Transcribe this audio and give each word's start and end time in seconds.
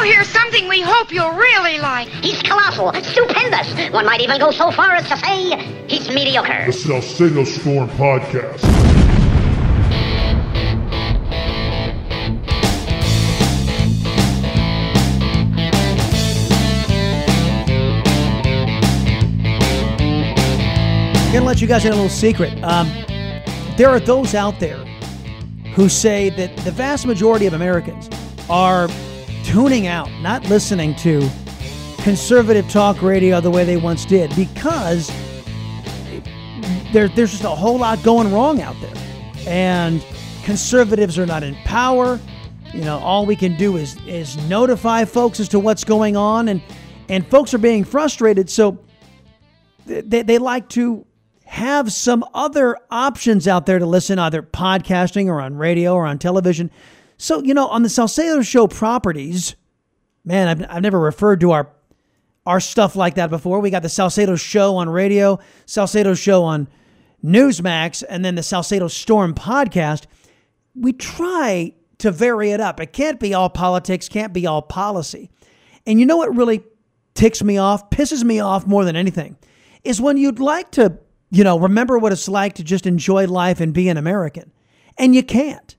Now 0.00 0.06
here's 0.06 0.30
something 0.30 0.66
we 0.66 0.80
hope 0.80 1.12
you'll 1.12 1.32
really 1.32 1.78
like. 1.78 2.08
He's 2.08 2.40
colossal, 2.40 2.90
stupendous. 3.02 3.92
One 3.92 4.06
might 4.06 4.22
even 4.22 4.38
go 4.38 4.50
so 4.50 4.70
far 4.70 4.94
as 4.94 5.06
to 5.10 5.16
say 5.18 5.84
he's 5.88 6.08
mediocre. 6.08 6.64
This 6.64 6.76
is 6.76 6.84
The 6.84 7.02
Salcedo 7.02 7.44
Storm 7.44 7.86
Podcast. 7.90 8.64
I'm 21.14 21.32
gonna 21.34 21.44
let 21.44 21.60
you 21.60 21.68
guys 21.68 21.84
in 21.84 21.92
a 21.92 21.94
little 21.94 22.08
secret. 22.08 22.58
Um, 22.64 22.88
there 23.76 23.90
are 23.90 24.00
those 24.00 24.34
out 24.34 24.60
there 24.60 24.82
who 25.74 25.90
say 25.90 26.30
that 26.30 26.56
the 26.64 26.70
vast 26.70 27.04
majority 27.04 27.44
of 27.44 27.52
Americans 27.52 28.08
are 28.48 28.88
tuning 29.50 29.88
out, 29.88 30.08
not 30.20 30.48
listening 30.48 30.94
to 30.94 31.28
conservative 32.04 32.68
talk 32.70 33.02
radio 33.02 33.40
the 33.40 33.50
way 33.50 33.64
they 33.64 33.76
once 33.76 34.04
did, 34.04 34.34
because 34.36 35.08
there, 36.92 37.08
there's 37.08 37.32
just 37.32 37.42
a 37.42 37.48
whole 37.48 37.76
lot 37.76 38.00
going 38.04 38.32
wrong 38.32 38.60
out 38.62 38.76
there, 38.80 38.94
and 39.48 40.04
conservatives 40.44 41.18
are 41.18 41.26
not 41.26 41.42
in 41.42 41.56
power. 41.64 42.20
You 42.72 42.84
know, 42.84 42.98
all 42.98 43.26
we 43.26 43.34
can 43.34 43.56
do 43.56 43.76
is 43.76 43.96
is 44.06 44.36
notify 44.48 45.04
folks 45.04 45.40
as 45.40 45.48
to 45.48 45.58
what's 45.58 45.82
going 45.82 46.16
on, 46.16 46.48
and 46.48 46.62
and 47.08 47.26
folks 47.26 47.52
are 47.52 47.58
being 47.58 47.82
frustrated. 47.82 48.48
So 48.48 48.78
they, 49.84 50.22
they 50.22 50.38
like 50.38 50.68
to 50.70 51.04
have 51.44 51.92
some 51.92 52.24
other 52.34 52.76
options 52.88 53.48
out 53.48 53.66
there 53.66 53.80
to 53.80 53.86
listen, 53.86 54.20
either 54.20 54.42
podcasting 54.42 55.26
or 55.26 55.40
on 55.40 55.56
radio 55.56 55.94
or 55.94 56.06
on 56.06 56.20
television. 56.20 56.70
So, 57.20 57.42
you 57.42 57.52
know, 57.52 57.68
on 57.68 57.82
the 57.82 57.90
Salcedo 57.90 58.40
Show 58.40 58.66
properties, 58.66 59.54
man, 60.24 60.48
I've, 60.48 60.66
I've 60.70 60.82
never 60.82 60.98
referred 60.98 61.40
to 61.40 61.50
our 61.50 61.70
our 62.46 62.60
stuff 62.60 62.96
like 62.96 63.16
that 63.16 63.28
before. 63.28 63.60
We 63.60 63.68
got 63.68 63.82
the 63.82 63.90
Salcedo 63.90 64.36
Show 64.36 64.76
on 64.76 64.88
radio, 64.88 65.38
Salcedo 65.66 66.14
Show 66.14 66.42
on 66.42 66.66
Newsmax, 67.22 68.02
and 68.08 68.24
then 68.24 68.36
the 68.36 68.42
Salcedo 68.42 68.88
Storm 68.88 69.34
podcast. 69.34 70.06
We 70.74 70.94
try 70.94 71.74
to 71.98 72.10
vary 72.10 72.52
it 72.52 72.60
up. 72.60 72.80
It 72.80 72.94
can't 72.94 73.20
be 73.20 73.34
all 73.34 73.50
politics, 73.50 74.08
can't 74.08 74.32
be 74.32 74.46
all 74.46 74.62
policy. 74.62 75.30
And 75.86 76.00
you 76.00 76.06
know 76.06 76.16
what 76.16 76.34
really 76.34 76.64
ticks 77.12 77.42
me 77.42 77.58
off, 77.58 77.90
pisses 77.90 78.24
me 78.24 78.40
off 78.40 78.66
more 78.66 78.86
than 78.86 78.96
anything, 78.96 79.36
is 79.84 80.00
when 80.00 80.16
you'd 80.16 80.40
like 80.40 80.70
to 80.72 80.98
you 81.30 81.44
know, 81.44 81.58
remember 81.58 81.98
what 81.98 82.12
it's 82.12 82.28
like 82.28 82.54
to 82.54 82.64
just 82.64 82.86
enjoy 82.86 83.26
life 83.26 83.60
and 83.60 83.74
be 83.74 83.90
an 83.90 83.98
American. 83.98 84.50
And 84.98 85.14
you 85.14 85.22
can't 85.22 85.76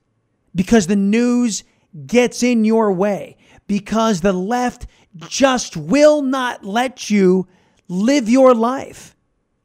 because 0.54 0.86
the 0.86 0.96
news 0.96 1.64
gets 2.06 2.42
in 2.42 2.64
your 2.64 2.92
way, 2.92 3.36
because 3.66 4.20
the 4.20 4.32
left 4.32 4.86
just 5.16 5.76
will 5.76 6.22
not 6.22 6.64
let 6.64 7.10
you 7.10 7.46
live 7.88 8.28
your 8.28 8.54
life. 8.54 9.16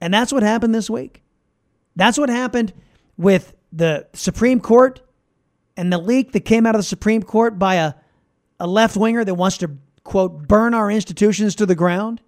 And 0.02 0.14
that's 0.14 0.34
what 0.34 0.44
happened 0.44 0.76
this 0.76 0.90
week. 0.90 1.24
That's 1.96 2.18
what 2.18 2.30
happened 2.30 2.74
with 3.18 3.54
the 3.72 4.08
Supreme 4.14 4.60
Court 4.60 5.02
and 5.76 5.92
the 5.92 5.98
leak 5.98 6.32
that 6.34 6.42
came 6.42 6.66
out 6.66 6.76
of 6.76 6.80
the 6.80 6.84
Supreme 6.84 7.24
Court 7.24 7.58
by 7.58 7.76
a, 7.76 7.94
a 8.60 8.68
left 8.68 8.98
winger 8.98 9.24
that 9.24 9.36
wants 9.36 9.58
to, 9.60 9.72
quote, 10.04 10.48
burn 10.48 10.74
our 10.74 10.92
institutions 10.92 11.56
to 11.56 11.66
the 11.66 11.76
ground. 11.76 12.22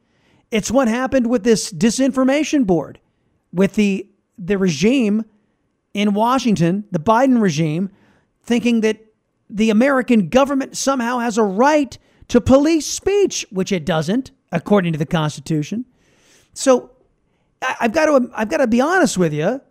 It's 0.52 0.72
what 0.72 0.88
happened 0.88 1.30
with 1.30 1.44
this 1.44 1.72
disinformation 1.72 2.66
board 2.66 3.00
with 3.52 3.76
the 3.76 4.08
the 4.38 4.58
regime 4.58 5.26
in 5.94 6.14
Washington, 6.14 6.86
the 6.92 7.00
Biden 7.00 7.42
regime, 7.42 7.90
thinking 8.44 8.82
that 8.82 9.06
the 9.50 9.70
American 9.70 10.30
government 10.30 10.78
somehow 10.78 11.20
has 11.20 11.38
a 11.38 11.44
right 11.44 11.98
to 12.28 12.40
police 12.40 12.86
speech, 12.86 13.46
which 13.50 13.72
it 13.72 13.86
doesn't, 13.86 14.32
according 14.52 14.94
to 14.94 15.00
the 15.00 15.06
Constitution. 15.06 15.86
So 16.54 16.92
I've 17.62 17.94
got 17.94 18.06
to 18.06 18.30
I've 18.36 18.50
got 18.50 18.58
to 18.58 18.68
be 18.68 18.82
honest 18.82 19.18
with 19.18 19.34
you. 19.34 19.62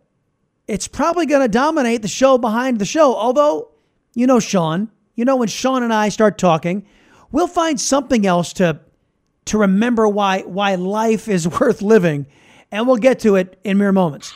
It's 0.66 0.88
probably 0.88 1.26
going 1.26 1.42
to 1.42 1.48
dominate 1.48 2.02
the 2.02 2.08
show 2.08 2.36
behind 2.36 2.78
the 2.78 2.84
show. 2.84 3.14
Although, 3.14 3.70
you 4.14 4.26
know, 4.26 4.38
Sean, 4.38 4.90
you 5.14 5.24
know, 5.24 5.36
when 5.36 5.48
Sean 5.48 5.82
and 5.82 5.94
I 5.94 6.10
start 6.10 6.36
talking, 6.36 6.86
we'll 7.32 7.46
find 7.46 7.80
something 7.80 8.26
else 8.26 8.52
to 8.54 8.80
to 9.46 9.58
remember 9.58 10.06
why 10.08 10.42
why 10.42 10.74
life 10.74 11.28
is 11.28 11.48
worth 11.60 11.82
living 11.82 12.26
and 12.70 12.86
we'll 12.86 12.96
get 12.96 13.20
to 13.20 13.36
it 13.36 13.58
in 13.64 13.78
mere 13.78 13.92
moments. 13.92 14.32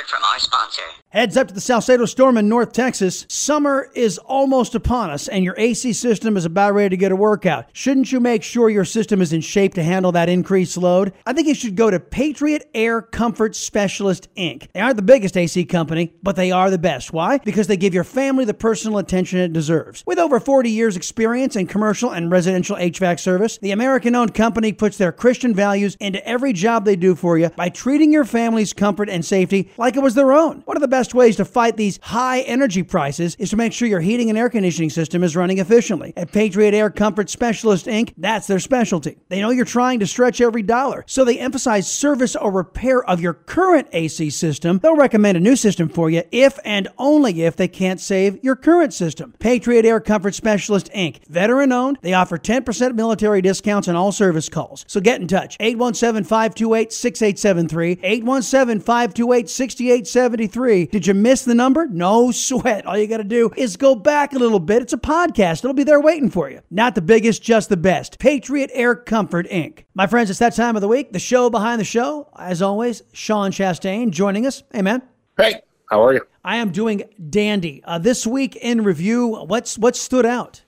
Word 0.00 0.08
from 0.08 0.22
our 0.24 0.38
sponsor. 0.38 0.82
Heads 1.10 1.36
up 1.36 1.48
to 1.48 1.54
the 1.54 1.60
Salcedo 1.60 2.04
Storm 2.04 2.36
in 2.36 2.48
North 2.48 2.72
Texas. 2.72 3.26
Summer 3.28 3.90
is 3.96 4.16
almost 4.18 4.76
upon 4.76 5.10
us, 5.10 5.26
and 5.26 5.44
your 5.44 5.56
AC 5.58 5.92
system 5.92 6.36
is 6.36 6.44
about 6.44 6.72
ready 6.72 6.90
to 6.90 6.96
get 6.96 7.10
a 7.10 7.16
workout. 7.16 7.66
Shouldn't 7.72 8.12
you 8.12 8.20
make 8.20 8.44
sure 8.44 8.70
your 8.70 8.84
system 8.84 9.20
is 9.20 9.32
in 9.32 9.40
shape 9.40 9.74
to 9.74 9.82
handle 9.82 10.12
that 10.12 10.28
increased 10.28 10.76
load? 10.76 11.12
I 11.26 11.32
think 11.32 11.48
you 11.48 11.54
should 11.54 11.74
go 11.74 11.90
to 11.90 11.98
Patriot 11.98 12.70
Air 12.74 13.02
Comfort 13.02 13.56
Specialist 13.56 14.32
Inc. 14.36 14.70
They 14.72 14.78
aren't 14.78 14.96
the 14.96 15.02
biggest 15.02 15.36
AC 15.36 15.64
company, 15.64 16.14
but 16.22 16.36
they 16.36 16.52
are 16.52 16.70
the 16.70 16.78
best. 16.78 17.12
Why? 17.12 17.38
Because 17.38 17.66
they 17.66 17.76
give 17.76 17.92
your 17.92 18.04
family 18.04 18.44
the 18.44 18.54
personal 18.54 18.98
attention 18.98 19.40
it 19.40 19.52
deserves. 19.52 20.04
With 20.06 20.20
over 20.20 20.38
40 20.38 20.70
years' 20.70 20.96
experience 20.96 21.56
in 21.56 21.66
commercial 21.66 22.12
and 22.12 22.30
residential 22.30 22.76
HVAC 22.76 23.18
service, 23.18 23.58
the 23.58 23.72
American 23.72 24.14
owned 24.14 24.32
company 24.32 24.72
puts 24.72 24.96
their 24.96 25.10
Christian 25.10 25.56
values 25.56 25.96
into 25.98 26.24
every 26.24 26.52
job 26.52 26.84
they 26.84 26.94
do 26.94 27.16
for 27.16 27.36
you 27.36 27.48
by 27.50 27.68
treating 27.68 28.12
your 28.12 28.24
family's 28.24 28.72
comfort 28.72 29.10
and 29.10 29.24
safety 29.24 29.72
like 29.76 29.89
it 29.96 30.02
was 30.02 30.14
their 30.14 30.32
own. 30.32 30.60
One 30.60 30.76
of 30.76 30.80
the 30.80 30.88
best 30.88 31.10
best 31.10 31.14
ways 31.14 31.36
to 31.36 31.44
fight 31.44 31.76
these 31.76 31.98
high 32.02 32.40
energy 32.42 32.82
prices 32.82 33.34
is 33.36 33.50
to 33.50 33.56
make 33.56 33.72
sure 33.72 33.88
your 33.88 34.00
heating 34.00 34.28
and 34.28 34.38
air 34.38 34.48
conditioning 34.48 34.90
system 34.90 35.24
is 35.24 35.34
running 35.34 35.58
efficiently. 35.58 36.12
At 36.16 36.30
Patriot 36.30 36.74
Air 36.74 36.90
Comfort 36.90 37.30
Specialist 37.30 37.86
Inc., 37.86 38.12
that's 38.16 38.46
their 38.46 38.60
specialty. 38.60 39.16
They 39.28 39.40
know 39.40 39.48
you're 39.48 39.64
trying 39.64 39.98
to 40.00 40.06
stretch 40.06 40.40
every 40.40 40.62
dollar, 40.62 41.04
so 41.08 41.24
they 41.24 41.38
emphasize 41.38 41.90
service 41.90 42.36
or 42.36 42.52
repair 42.52 43.02
of 43.04 43.20
your 43.20 43.32
current 43.32 43.88
AC 43.92 44.30
system. 44.30 44.78
They'll 44.78 44.94
recommend 44.94 45.36
a 45.36 45.40
new 45.40 45.56
system 45.56 45.88
for 45.88 46.10
you 46.10 46.22
if 46.30 46.58
and 46.64 46.88
only 46.98 47.42
if 47.42 47.56
they 47.56 47.68
can't 47.68 47.98
save 47.98 48.38
your 48.44 48.54
current 48.56 48.92
system. 48.92 49.34
Patriot 49.38 49.86
Air 49.86 50.00
Comfort 50.00 50.34
Specialist 50.34 50.90
Inc., 50.94 51.26
veteran 51.28 51.72
owned, 51.72 51.98
they 52.02 52.12
offer 52.12 52.36
10% 52.36 52.94
military 52.94 53.40
discounts 53.40 53.88
on 53.88 53.96
all 53.96 54.12
service 54.12 54.48
calls. 54.48 54.84
So 54.86 55.00
get 55.00 55.20
in 55.20 55.26
touch. 55.26 55.56
817 55.58 56.24
528 56.24 56.92
6873. 56.92 58.00
817 58.02 58.80
528 58.80 59.48
6873 59.48 59.79
did 59.80 61.06
you 61.06 61.14
miss 61.14 61.44
the 61.44 61.54
number? 61.54 61.86
No 61.86 62.30
sweat. 62.30 62.86
All 62.86 62.98
you 62.98 63.06
got 63.06 63.18
to 63.18 63.24
do 63.24 63.50
is 63.56 63.76
go 63.76 63.94
back 63.94 64.32
a 64.32 64.38
little 64.38 64.60
bit. 64.60 64.82
It's 64.82 64.92
a 64.92 64.98
podcast. 64.98 65.64
It'll 65.64 65.74
be 65.74 65.84
there 65.84 66.00
waiting 66.00 66.30
for 66.30 66.50
you. 66.50 66.60
Not 66.70 66.94
the 66.94 67.02
biggest, 67.02 67.42
just 67.42 67.68
the 67.68 67.76
best. 67.76 68.18
Patriot 68.18 68.70
Air 68.72 68.94
Comfort 68.94 69.48
Inc. 69.48 69.84
My 69.94 70.06
friends, 70.06 70.30
it's 70.30 70.38
that 70.38 70.54
time 70.54 70.76
of 70.76 70.82
the 70.82 70.88
week. 70.88 71.12
The 71.12 71.18
show 71.18 71.50
behind 71.50 71.80
the 71.80 71.84
show. 71.84 72.28
As 72.36 72.62
always, 72.62 73.02
Sean 73.12 73.50
Chastain 73.50 74.10
joining 74.10 74.46
us. 74.46 74.62
Hey, 74.72 74.82
man. 74.82 75.02
Hey, 75.36 75.62
how 75.90 76.04
are 76.04 76.14
you? 76.14 76.26
I 76.44 76.56
am 76.56 76.70
doing 76.70 77.04
dandy. 77.28 77.82
Uh, 77.84 77.98
this 77.98 78.26
week 78.26 78.56
in 78.56 78.82
review, 78.84 79.28
what's 79.46 79.76
what 79.76 79.96
stood 79.96 80.24
out? 80.24 80.62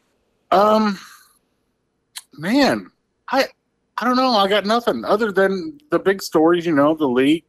Um, 0.51 0.99
man, 2.35 2.91
I 3.31 3.47
I 3.97 4.05
don't 4.05 4.17
know. 4.17 4.31
I 4.31 4.49
got 4.49 4.67
nothing 4.67 5.05
other 5.05 5.33
than 5.33 5.79
the 5.91 5.99
big 5.99 6.23
stories. 6.23 6.67
You 6.67 6.75
know, 6.75 6.95
the 6.95 7.07
leak, 7.09 7.47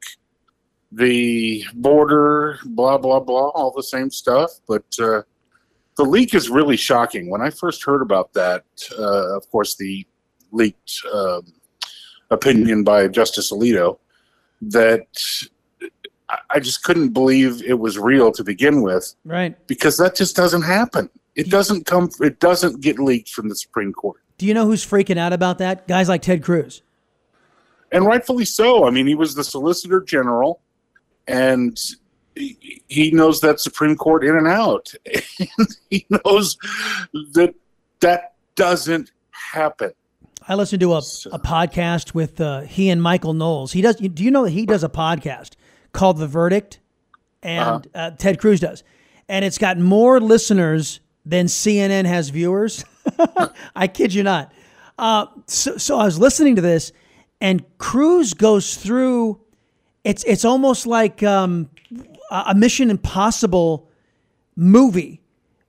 the 0.96 1.64
border, 1.74 2.60
blah 2.66 2.98
blah 2.98 3.20
blah, 3.20 3.50
all 3.50 3.72
the 3.72 3.84
same 3.84 4.10
stuff. 4.10 4.52
But 4.68 4.86
uh, 5.00 5.24
the 5.98 6.04
leak 6.04 6.34
is 6.34 6.50
really 6.50 6.78
shocking. 6.78 7.30
When 7.30 7.42
I 7.42 7.50
first 7.50 7.84
heard 7.84 8.02
about 8.02 8.34
that, 8.34 8.64
uh, 8.98 9.36
of 9.36 9.50
course, 9.52 9.76
the 9.76 10.06
leaked 10.52 11.02
uh, 11.12 11.42
opinion 12.30 12.84
by 12.84 13.08
Justice 13.08 13.52
Alito, 13.52 14.00
that 14.62 15.08
I 16.50 16.60
just 16.60 16.84
couldn't 16.84 17.10
believe 17.10 17.64
it 17.64 17.80
was 17.80 17.98
real 17.98 18.32
to 18.32 18.44
begin 18.44 18.82
with. 18.82 19.14
Right. 19.26 19.56
Because 19.68 19.98
that 19.98 20.16
just 20.16 20.36
doesn't 20.36 20.64
happen. 20.64 21.10
It 21.36 21.50
doesn't 21.50 21.86
come. 21.86 22.10
It 22.22 22.40
doesn't 22.40 22.82
get 22.82 23.00
leaked 23.00 23.30
from 23.30 23.50
the 23.50 23.56
Supreme 23.56 23.94
Court. 23.94 24.22
Do 24.38 24.46
you 24.46 24.54
know 24.54 24.66
who's 24.66 24.86
freaking 24.86 25.18
out 25.18 25.34
about 25.34 25.58
that? 25.60 25.88
Guys 25.88 26.10
like 26.10 26.22
Ted 26.22 26.44
Cruz. 26.44 26.82
And 27.92 28.06
rightfully 28.06 28.46
so. 28.46 28.86
I 28.88 28.90
mean, 28.90 29.06
he 29.06 29.16
was 29.16 29.36
the 29.36 29.44
Solicitor 29.44 30.02
General 30.02 30.62
and 31.28 31.80
he 32.90 33.12
knows 33.12 33.42
that 33.42 33.60
Supreme 33.60 33.96
Court 33.96 34.24
in 34.24 34.36
and 34.36 34.48
out. 34.48 34.94
And 35.40 35.68
he 35.90 36.06
knows 36.10 36.58
that 37.34 37.54
that 38.00 38.34
doesn't 38.56 39.12
happen. 39.32 39.92
I 40.48 40.56
listened 40.56 40.82
to 40.82 40.94
a, 40.94 40.98
a 40.98 41.40
podcast 41.40 42.14
with 42.14 42.42
uh, 42.42 42.62
he 42.62 42.90
and 42.90 43.02
Michael 43.02 43.34
Knowles. 43.34 43.72
He 43.72 43.82
does. 43.82 43.96
Do 43.96 44.24
you 44.24 44.32
know 44.32 44.44
that 44.44 44.52
he 44.52 44.66
does 44.66 44.84
a 44.84 44.90
podcast 44.90 45.52
called 45.92 46.18
The 46.18 46.28
Verdict, 46.28 46.80
and 47.42 47.62
uh-huh. 47.62 47.80
uh, 47.96 48.12
Ted 48.12 48.40
Cruz 48.40 48.60
does, 48.60 48.84
and 49.30 49.46
it's 49.46 49.58
got 49.58 49.78
more 49.78 50.20
listeners 50.20 51.00
than 51.26 51.46
CNN 51.46 52.06
has 52.06 52.30
viewers. 52.30 52.84
I 53.76 53.88
kid 53.88 54.14
you 54.14 54.24
not. 54.24 54.52
Uh, 54.98 55.28
so, 55.48 55.78
so 55.78 55.98
I 55.98 56.06
was 56.06 56.20
listening 56.20 56.56
to 56.58 56.62
this, 56.62 56.92
and 57.40 57.64
Cruz 57.78 58.34
goes 58.34 58.76
through 58.76 59.40
it's 60.04 60.24
it's 60.26 60.46
almost 60.46 60.86
like 60.86 61.24
um, 61.24 61.70
a 62.30 62.54
Mission 62.56 62.90
Impossible 62.90 63.90
movie 64.56 65.22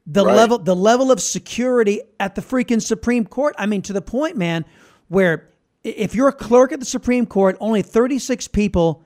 the 0.06 0.25
Right. 0.25 0.36
level 0.36 0.58
the 0.58 0.76
level 0.76 1.10
of 1.10 1.20
security 1.20 2.00
at 2.20 2.34
the 2.34 2.42
freaking 2.42 2.82
Supreme 2.82 3.25
Court. 3.25 3.54
I 3.58 3.66
mean, 3.66 3.82
to 3.82 3.92
the 3.92 4.02
point, 4.02 4.36
man, 4.36 4.64
where 5.08 5.48
if 5.82 6.14
you're 6.14 6.28
a 6.28 6.32
clerk 6.32 6.72
at 6.72 6.81
the 6.81 6.86
Supreme 6.86 7.26
Court, 7.26 7.56
only 7.60 7.82
36 7.82 8.48
people 8.48 9.04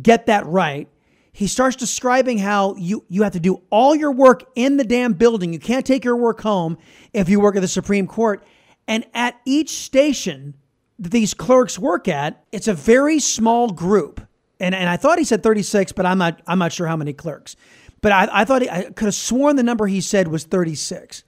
get 0.00 0.26
that 0.26 0.46
right. 0.46 0.88
He 1.32 1.46
starts 1.46 1.76
describing 1.76 2.38
how 2.38 2.74
you 2.76 3.04
you 3.08 3.22
have 3.22 3.32
to 3.32 3.40
do 3.40 3.62
all 3.70 3.94
your 3.94 4.12
work 4.12 4.50
in 4.56 4.76
the 4.76 4.84
damn 4.84 5.14
building. 5.14 5.52
You 5.52 5.58
can't 5.58 5.86
take 5.86 6.04
your 6.04 6.16
work 6.16 6.40
home 6.42 6.76
if 7.12 7.28
you 7.28 7.40
work 7.40 7.56
at 7.56 7.62
the 7.62 7.68
Supreme 7.68 8.06
Court. 8.06 8.42
And 8.88 9.06
at 9.14 9.40
each 9.46 9.70
station 9.70 10.54
that 10.98 11.12
these 11.12 11.32
clerks 11.32 11.78
work 11.78 12.08
at, 12.08 12.44
it's 12.50 12.66
a 12.68 12.74
very 12.74 13.20
small 13.20 13.70
group. 13.70 14.20
And 14.60 14.74
and 14.74 14.88
I 14.88 14.96
thought 14.96 15.18
he 15.18 15.24
said 15.24 15.42
36, 15.42 15.92
but 15.92 16.06
I'm 16.06 16.18
not 16.18 16.40
I'm 16.46 16.58
not 16.58 16.72
sure 16.72 16.86
how 16.86 16.96
many 16.96 17.12
clerks. 17.12 17.56
But 18.02 18.12
I, 18.12 18.28
I 18.32 18.44
thought 18.44 18.62
he, 18.62 18.70
I 18.70 18.84
could 18.84 19.06
have 19.06 19.14
sworn 19.14 19.56
the 19.56 19.62
number 19.62 19.86
he 19.86 20.00
said 20.00 20.28
was 20.28 20.44
36. 20.44 21.24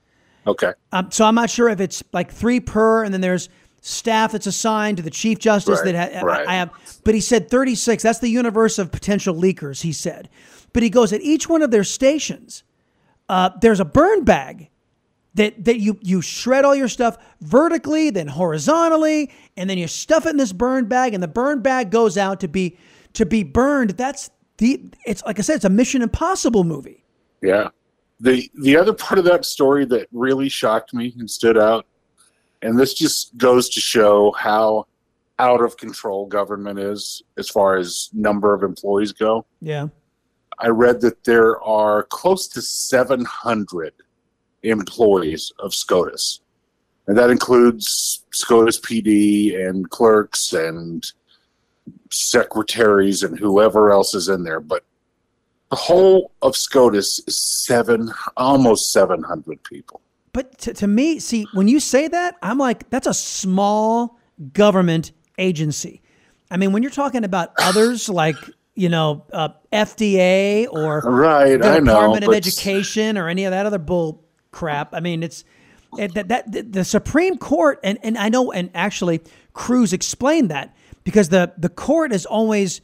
Okay. 0.47 0.73
Um, 0.93 1.11
so 1.11 1.25
I'm 1.25 1.35
not 1.35 1.51
sure 1.51 1.69
if 1.69 1.81
it's 1.81 2.03
like 2.13 2.33
three 2.33 2.61
per, 2.61 3.05
and 3.05 3.13
then 3.13 3.21
there's 3.21 3.49
staff 3.81 4.33
that's 4.33 4.47
assigned 4.47 4.97
to 4.97 5.03
the 5.03 5.11
chief 5.11 5.39
justice 5.39 5.81
Right, 5.85 5.93
that 5.93 6.15
ha- 6.15 6.25
right. 6.25 6.47
I 6.47 6.55
have. 6.55 6.71
But 7.05 7.15
he 7.15 7.21
said 7.21 7.51
36. 7.51 8.03
That's 8.03 8.21
the 8.21 8.29
universe 8.29 8.79
of 8.79 8.91
potential 8.91 9.35
leakers. 9.35 9.83
He 9.83 9.93
said, 9.93 10.29
but 10.73 10.83
he 10.83 10.91
goes 10.91 11.13
at 11.13 11.21
each 11.21 11.49
one 11.49 11.63
of 11.63 11.71
their 11.71 11.85
stations. 11.85 12.63
Uh, 13.29 13.51
there's 13.61 13.81
a 13.81 13.85
burn 13.85 14.25
bag 14.25 14.69
that 15.35 15.65
that 15.65 15.79
you 15.79 15.99
you 16.03 16.21
shred 16.21 16.65
all 16.65 16.75
your 16.75 16.89
stuff 16.89 17.17
vertically, 17.41 18.11
then 18.11 18.29
horizontally, 18.29 19.31
and 19.57 19.69
then 19.69 19.79
you 19.79 19.87
stuff 19.89 20.27
it 20.27 20.31
in 20.31 20.37
this 20.37 20.53
burn 20.53 20.87
bag, 20.87 21.15
and 21.15 21.23
the 21.23 21.29
burn 21.29 21.61
bag 21.61 21.91
goes 21.91 22.19
out 22.19 22.41
to 22.41 22.49
be 22.49 22.77
to 23.15 23.27
be 23.27 23.43
burned. 23.43 23.91
That's 23.91 24.31
the. 24.59 24.83
It's 25.07 25.23
like 25.25 25.39
I 25.39 25.43
said, 25.43 25.57
it's 25.57 25.65
a 25.65 25.71
Mission 25.71 26.03
Impossible 26.03 26.65
movie. 26.65 27.05
Yeah. 27.43 27.69
The 28.21 28.51
the 28.61 28.77
other 28.77 28.93
part 28.93 29.19
of 29.19 29.25
that 29.25 29.45
story 29.45 29.85
that 29.87 30.09
really 30.13 30.49
shocked 30.49 30.95
me 30.95 31.15
and 31.19 31.31
stood 31.31 31.59
out, 31.59 31.87
and 32.63 32.79
this 32.79 32.95
just 32.95 33.37
goes 33.37 33.69
to 33.71 33.81
show 33.81 34.33
how 34.33 34.87
out 35.39 35.61
of 35.61 35.77
control 35.77 36.27
government 36.27 36.79
is 36.79 37.23
as 37.37 37.49
far 37.49 37.77
as 37.77 38.11
number 38.13 38.55
of 38.55 38.63
employees 38.63 39.13
go. 39.13 39.45
Yeah. 39.61 39.89
I 40.61 40.69
read 40.69 41.01
that 41.01 41.25
there 41.25 41.61
are 41.63 42.05
close 42.05 42.47
to 42.49 42.63
700 42.63 43.93
employees 44.63 45.53
of 45.59 45.75
SCOTUS. 45.75 46.41
And 47.09 47.19
that 47.19 47.31
includes 47.31 48.25
SCOTUS 48.31 48.79
PD 48.81 49.69
and 49.69 49.91
clerks 49.91 50.53
and 50.53 51.05
secretaries 52.11 53.23
and 53.23 53.39
whoever 53.39 53.91
else 53.91 54.15
is 54.15 54.29
in 54.29 54.45
there. 54.45 54.61
But 54.61 54.85
the 55.71 55.77
whole 55.77 56.33
of 56.43 56.57
SCOTUS 56.57 57.23
is 57.27 57.37
seven, 57.37 58.13
almost 58.37 58.93
700 58.93 59.63
people. 59.65 60.01
But 60.33 60.59
to, 60.59 60.75
to 60.75 60.87
me, 60.87 61.19
see, 61.19 61.47
when 61.55 61.69
you 61.69 61.81
say 61.81 62.09
that, 62.09 62.37
I'm 62.43 62.59
like, 62.59 62.89
that's 62.91 63.07
a 63.07 63.15
small 63.15 64.19
government 64.53 65.13
agency. 65.39 66.03
I 66.51 66.57
mean, 66.57 66.73
when 66.73 66.83
you're 66.83 66.91
talking 66.93 67.25
about 67.25 67.53
others 67.59 68.09
like, 68.09 68.37
you 68.75 68.89
know, 68.89 69.25
uh, 69.33 69.51
FDA 69.73 70.67
or 70.71 71.01
Right, 71.01 71.57
the 71.59 71.67
I 71.69 71.81
know. 71.81 71.93
Department 71.93 72.25
of 72.25 72.35
Education 72.35 73.19
or 73.19 73.29
any 73.29 73.45
of 73.45 73.51
that 73.51 73.67
other 73.67 73.79
bull 73.79 74.25
crap, 74.51 74.95
I 74.95 75.01
mean, 75.01 75.23
it's 75.23 75.45
it, 75.99 76.15
that, 76.15 76.29
that 76.29 76.51
the- 76.53 76.63
the 76.63 76.85
Supreme 76.85 77.37
Court, 77.37 77.79
and, 77.85 77.99
and 78.03 78.17
I 78.17 78.31
know, 78.31 78.51
and 78.53 78.71
actually, 78.75 79.21
Cruz 79.53 79.93
explained 79.93 80.51
that 80.51 80.75
because 81.05 81.29
the, 81.29 81.53
the 81.59 81.69
court 81.69 82.13
has 82.13 82.27
always 82.27 82.81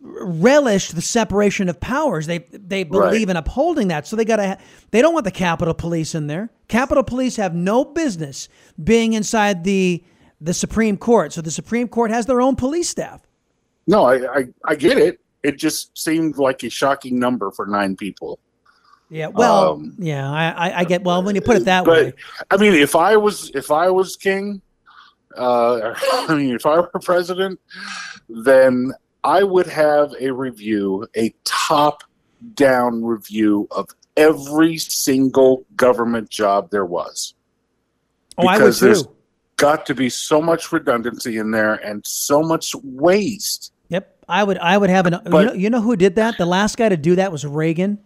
relished 0.00 0.94
the 0.94 1.02
separation 1.02 1.68
of 1.68 1.80
powers. 1.80 2.26
They 2.26 2.38
they 2.52 2.84
believe 2.84 3.22
Right. 3.26 3.30
in 3.30 3.36
upholding 3.36 3.88
that. 3.88 4.06
So 4.06 4.14
they 4.16 4.24
got 4.24 4.36
to 4.36 4.58
they 4.92 5.02
don't 5.02 5.12
want 5.12 5.24
the 5.24 5.30
Capitol 5.32 5.74
Police 5.74 6.14
in 6.14 6.28
there. 6.28 6.50
Capitol 6.68 7.02
Police 7.02 7.36
have 7.36 7.54
no 7.54 7.84
business 7.84 8.48
being 8.82 9.12
inside 9.14 9.64
the 9.64 10.02
the 10.40 10.54
Supreme 10.54 10.96
Court. 10.96 11.32
So 11.32 11.40
the 11.40 11.50
Supreme 11.50 11.88
Court 11.88 12.10
has 12.12 12.26
their 12.26 12.40
own 12.40 12.54
police 12.54 12.88
staff. 12.88 13.22
No, 13.88 14.04
I, 14.04 14.38
I, 14.38 14.44
I 14.64 14.74
get 14.76 14.98
it. 14.98 15.18
It 15.42 15.56
just 15.56 15.96
seemed 15.98 16.36
like 16.36 16.62
a 16.62 16.68
shocking 16.70 17.18
number 17.18 17.50
for 17.50 17.66
nine 17.66 17.96
people. 17.96 18.38
Yeah. 19.10 19.28
Well, 19.28 19.72
Um, 19.72 19.96
yeah, 19.98 20.30
I, 20.30 20.68
I 20.68 20.78
I 20.80 20.84
get 20.84 21.02
well 21.02 21.22
when 21.24 21.34
you 21.34 21.40
put 21.40 21.56
it 21.56 21.64
that 21.64 21.86
way. 21.86 22.12
but 22.12 22.56
I 22.56 22.60
mean, 22.62 22.74
if 22.74 22.94
I 22.94 23.16
was 23.16 23.50
if 23.54 23.72
I 23.72 23.90
was 23.90 24.14
king, 24.16 24.60
uh, 25.38 25.94
I 26.28 26.34
mean, 26.34 26.54
if 26.54 26.66
I 26.66 26.80
were 26.80 26.90
president, 27.02 27.58
then 28.28 28.92
I 29.24 29.42
would 29.42 29.66
have 29.66 30.12
a 30.20 30.30
review, 30.32 31.06
a 31.16 31.34
top-down 31.44 33.04
review 33.04 33.68
of 33.70 33.88
every 34.16 34.78
single 34.78 35.64
government 35.76 36.28
job 36.30 36.70
there 36.70 36.84
was. 36.84 37.34
Oh, 38.36 38.46
I 38.46 38.52
would 38.54 38.58
because 38.58 38.80
there's- 38.80 39.02
too. 39.02 39.14
Got 39.56 39.86
to 39.86 39.94
be 39.96 40.08
so 40.08 40.40
much 40.40 40.70
redundancy 40.70 41.36
in 41.38 41.50
there 41.50 41.74
and 41.84 42.06
so 42.06 42.42
much 42.44 42.76
waste. 42.84 43.72
Yep, 43.88 44.24
I 44.28 44.44
would. 44.44 44.56
I 44.58 44.78
would 44.78 44.88
have 44.88 45.06
an. 45.06 45.16
you, 45.24 45.30
know, 45.32 45.52
you 45.52 45.68
know 45.68 45.80
who 45.80 45.96
did 45.96 46.14
that? 46.14 46.38
The 46.38 46.46
last 46.46 46.76
guy 46.76 46.88
to 46.88 46.96
do 46.96 47.16
that 47.16 47.32
was 47.32 47.44
Reagan. 47.44 47.98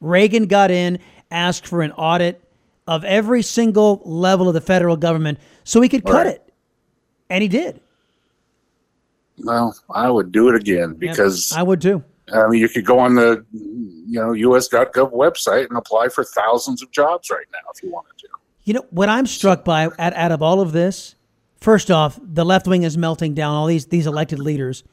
Reagan 0.00 0.46
got 0.46 0.72
in, 0.72 0.98
asked 1.30 1.68
for 1.68 1.82
an 1.82 1.92
audit 1.92 2.42
of 2.88 3.04
every 3.04 3.42
single 3.42 4.02
level 4.04 4.48
of 4.48 4.54
the 4.54 4.60
federal 4.60 4.96
government 4.96 5.38
so 5.62 5.80
he 5.80 5.88
could 5.88 6.04
cut 6.04 6.26
Right. 6.26 6.34
it, 6.34 6.47
and 7.30 7.42
he 7.42 7.48
did. 7.48 7.80
Well, 9.38 9.76
I 9.90 10.10
would 10.10 10.32
do 10.32 10.48
it 10.48 10.54
again 10.54 10.94
because 10.94 11.52
I 11.52 11.62
would 11.62 11.80
too. 11.80 12.02
I 12.32 12.48
mean, 12.48 12.60
you 12.60 12.68
could 12.68 12.84
go 12.84 12.98
on 12.98 13.14
the 13.14 13.44
you 13.52 14.20
know 14.20 14.32
us.gov 14.32 15.12
website 15.12 15.68
and 15.68 15.78
apply 15.78 16.08
for 16.08 16.24
thousands 16.24 16.82
of 16.82 16.90
jobs 16.90 17.30
right 17.30 17.46
now 17.52 17.58
if 17.74 17.82
you 17.82 17.90
wanted 17.90 18.18
to. 18.18 18.28
You 18.64 18.74
know 18.74 18.86
what 18.90 19.08
I'm 19.08 19.26
struck 19.26 19.64
by 19.64 19.88
at, 19.98 20.14
out 20.14 20.32
of 20.32 20.42
all 20.42 20.60
of 20.60 20.72
this. 20.72 21.14
First 21.60 21.90
off, 21.90 22.18
the 22.22 22.44
left 22.44 22.66
wing 22.66 22.82
is 22.82 22.98
melting 22.98 23.34
down. 23.34 23.54
All 23.54 23.66
these 23.66 23.86
these 23.86 24.06
elected 24.06 24.38
leaders. 24.38 24.84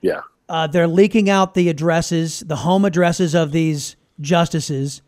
Yeah. 0.00 0.20
Uh, 0.48 0.66
they're 0.66 0.86
leaking 0.86 1.28
out 1.28 1.54
the 1.54 1.68
addresses, 1.68 2.40
the 2.40 2.56
home 2.56 2.84
addresses 2.84 3.34
of 3.34 3.50
these 3.50 3.96
justices 4.20 5.02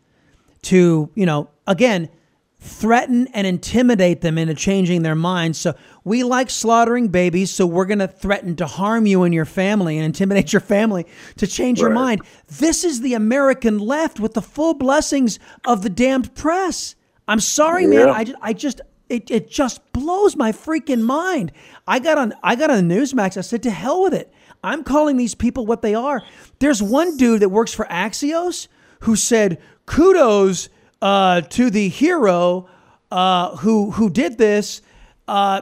to, 0.63 1.09
you 1.15 1.25
know, 1.25 1.49
again, 1.65 2.09
threaten 2.59 3.27
and 3.27 3.47
intimidate 3.47 4.21
them 4.21 4.37
into 4.37 4.53
changing 4.53 5.01
their 5.01 5.15
minds. 5.15 5.57
So 5.57 5.75
we 6.03 6.23
like 6.23 6.49
slaughtering 6.49 7.07
babies, 7.07 7.51
so 7.51 7.65
we're 7.65 7.85
going 7.85 7.99
to 7.99 8.07
threaten 8.07 8.55
to 8.57 8.67
harm 8.67 9.05
you 9.05 9.23
and 9.23 9.33
your 9.33 9.45
family 9.45 9.97
and 9.97 10.05
intimidate 10.05 10.51
your 10.51 10.59
family 10.59 11.05
to 11.37 11.47
change 11.47 11.79
your 11.79 11.89
mind. 11.89 12.21
This 12.47 12.83
is 12.83 13.01
the 13.01 13.13
American 13.13 13.77
left 13.79 14.19
with 14.19 14.33
the 14.33 14.41
full 14.41 14.73
blessings 14.73 15.39
of 15.65 15.83
the 15.83 15.89
damned 15.89 16.35
press. 16.35 16.95
I'm 17.27 17.39
sorry, 17.39 17.87
man. 17.87 18.09
I 18.09 18.23
just, 18.23 18.39
I 18.41 18.53
just 18.53 18.81
it, 19.07 19.31
it 19.31 19.49
just 19.49 19.91
blows 19.93 20.35
my 20.35 20.51
freaking 20.51 21.01
mind. 21.01 21.51
I 21.87 21.99
got 21.99 22.17
on 22.17 22.33
I 22.43 22.55
got 22.55 22.71
on 22.71 22.89
Newsmax. 22.89 23.37
I 23.37 23.41
said 23.41 23.63
to 23.63 23.71
hell 23.71 24.03
with 24.03 24.13
it. 24.13 24.33
I'm 24.63 24.83
calling 24.83 25.17
these 25.17 25.35
people 25.35 25.65
what 25.65 25.81
they 25.81 25.95
are. 25.95 26.21
There's 26.59 26.83
one 26.83 27.17
dude 27.17 27.41
that 27.41 27.49
works 27.49 27.73
for 27.73 27.85
Axios 27.85 28.67
who 29.01 29.15
said 29.15 29.61
kudos 29.85 30.69
uh, 31.01 31.41
to 31.41 31.69
the 31.69 31.89
hero 31.89 32.67
uh, 33.11 33.55
who 33.57 33.91
who 33.91 34.09
did 34.09 34.37
this. 34.37 34.81
Uh, 35.27 35.61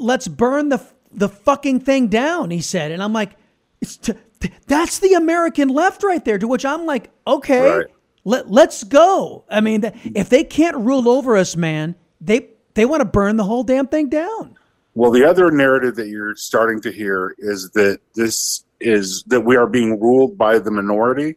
let's 0.00 0.28
burn 0.28 0.68
the 0.68 0.84
the 1.12 1.28
fucking 1.28 1.80
thing 1.80 2.08
down. 2.08 2.50
He 2.50 2.60
said, 2.60 2.90
and 2.90 3.02
I'm 3.02 3.12
like, 3.12 3.32
it's 3.80 3.96
t- 3.96 4.14
th- 4.40 4.52
that's 4.66 4.98
the 4.98 5.14
American 5.14 5.68
left 5.68 6.02
right 6.02 6.24
there. 6.24 6.38
To 6.38 6.48
which 6.48 6.64
I'm 6.64 6.86
like, 6.86 7.10
okay, 7.26 7.70
Right. 7.78 7.86
let 8.24 8.50
let's 8.50 8.84
go. 8.84 9.44
I 9.50 9.60
mean, 9.60 9.82
th- 9.82 9.94
if 10.14 10.28
they 10.28 10.44
can't 10.44 10.76
rule 10.76 11.08
over 11.08 11.36
us, 11.36 11.56
man, 11.56 11.94
they 12.20 12.48
they 12.74 12.84
want 12.84 13.00
to 13.00 13.04
burn 13.06 13.36
the 13.36 13.44
whole 13.44 13.64
damn 13.64 13.86
thing 13.86 14.08
down. 14.08 14.56
Well, 14.94 15.10
the 15.10 15.24
other 15.24 15.50
narrative 15.50 15.96
that 15.96 16.08
you're 16.08 16.36
starting 16.36 16.80
to 16.82 16.92
hear 16.92 17.34
is 17.38 17.70
that 17.70 18.00
this 18.14 18.64
is 18.80 19.22
that 19.28 19.40
we 19.40 19.56
are 19.56 19.66
being 19.66 19.98
ruled 20.00 20.36
by 20.36 20.58
the 20.58 20.70
minority. 20.70 21.36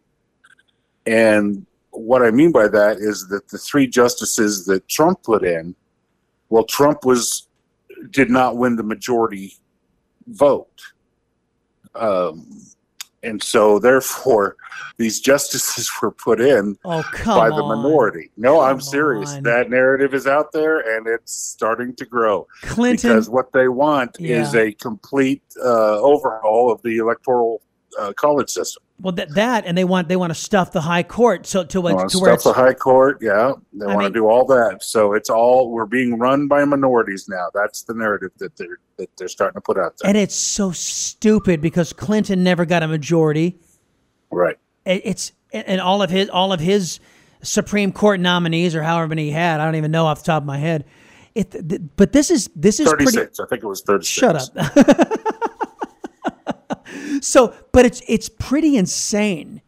And 1.06 1.66
what 1.98 2.22
I 2.22 2.30
mean 2.30 2.52
by 2.52 2.68
that 2.68 2.98
is 2.98 3.28
that 3.28 3.48
the 3.48 3.58
three 3.58 3.86
justices 3.86 4.66
that 4.66 4.88
Trump 4.88 5.22
put 5.22 5.44
in, 5.44 5.74
well, 6.48 6.64
Trump 6.64 7.04
was 7.04 7.48
did 8.10 8.30
not 8.30 8.56
win 8.56 8.76
the 8.76 8.82
majority 8.82 9.54
vote. 10.26 10.82
Um, 11.94 12.60
and 13.22 13.42
so 13.42 13.78
therefore 13.78 14.56
these 14.98 15.20
justices 15.20 15.90
were 16.00 16.10
put 16.10 16.40
in 16.40 16.76
Oh 16.84 17.02
by 17.24 17.48
the 17.48 17.62
minority. 17.62 18.30
No, 18.36 18.60
I'm 18.60 18.80
serious. 18.80 19.32
on. 19.32 19.42
That 19.42 19.70
narrative 19.70 20.14
is 20.14 20.26
out 20.26 20.52
there 20.52 20.96
and 20.96 21.06
it's 21.06 21.32
starting 21.32 21.94
to 21.96 22.04
grow 22.04 22.46
Clinton. 22.62 23.10
because 23.10 23.28
what 23.28 23.52
they 23.52 23.68
want 23.68 24.20
is 24.20 24.54
a 24.54 24.72
complete 24.72 25.42
uh, 25.62 26.00
overhaul 26.00 26.70
of 26.70 26.80
the 26.82 26.98
electoral 26.98 27.62
uh, 27.98 28.12
college 28.14 28.50
system. 28.50 28.82
well, 29.00 29.12
that 29.12 29.34
that 29.34 29.64
and 29.66 29.76
they 29.76 29.84
want 29.84 30.08
they 30.08 30.16
want 30.16 30.30
to 30.30 30.34
stuff 30.38 30.72
the 30.72 30.80
high 30.80 31.02
court 31.02 31.46
so 31.46 31.62
to, 31.64 31.66
They 31.68 31.72
to 31.72 31.80
want 31.80 31.96
where 31.96 32.08
stuff 32.10 32.34
it's 32.34 32.44
the 32.44 32.52
high 32.52 32.74
court. 32.74 33.18
Yeah, 33.22 33.52
they 33.72 33.84
I 33.86 33.88
want 33.88 33.98
mean- 34.00 34.12
to 34.12 34.18
do 34.18 34.26
all 34.28 34.44
that. 34.46 34.82
So 34.82 35.12
it's 35.12 35.30
all 35.30 35.70
we're 35.70 35.86
being 35.86 36.18
run 36.18 36.48
by 36.48 36.64
minorities 36.64 37.26
now. 37.28 37.46
That's 37.54 37.82
the 37.82 37.94
narrative 37.94 38.30
that 38.38 38.56
they're 38.56 38.78
that 38.98 39.08
they're 39.16 39.28
starting 39.28 39.54
to 39.56 39.60
put 39.60 39.78
out 39.78 39.94
there. 39.98 40.08
and 40.08 40.16
it's 40.18 40.34
so 40.34 40.72
stupid 40.72 41.60
because 41.60 41.92
Clinton 41.92 42.42
never 42.44 42.64
got 42.64 42.82
a 42.82 42.88
majority. 42.88 43.58
right. 44.30 44.58
It- 44.84 45.02
It's 45.04 45.32
and 45.52 45.80
all 45.80 46.02
of 46.02 46.10
his 46.10 46.28
all 46.30 46.52
of 46.52 46.60
his 46.60 47.00
Supreme 47.42 47.92
Court 47.92 48.18
nominees 48.20 48.74
or 48.74 48.82
however 48.82 49.08
many 49.08 49.26
he 49.26 49.30
had. 49.30 49.60
I 49.60 49.64
don't 49.64 49.76
even 49.76 49.90
know 49.90 50.06
off 50.06 50.20
the 50.20 50.26
top 50.26 50.42
of 50.42 50.46
my 50.46 50.58
head. 50.58 50.84
It, 51.34 51.50
th- 51.50 51.82
but 51.96 52.12
this 52.12 52.30
is 52.30 52.50
this 52.56 52.80
is 52.80 52.88
Thirty 52.88 53.04
pretty. 53.04 53.20
I 53.20 53.46
think 53.46 53.62
it 53.62 53.66
was 53.66 53.82
thirty. 53.82 54.04
Shut 54.04 54.36
up. 54.36 54.76
so, 57.20 57.54
but 57.72 57.84
it's 57.86 58.02
it's 58.08 58.28
pretty 58.28 58.76
insane 58.76 59.60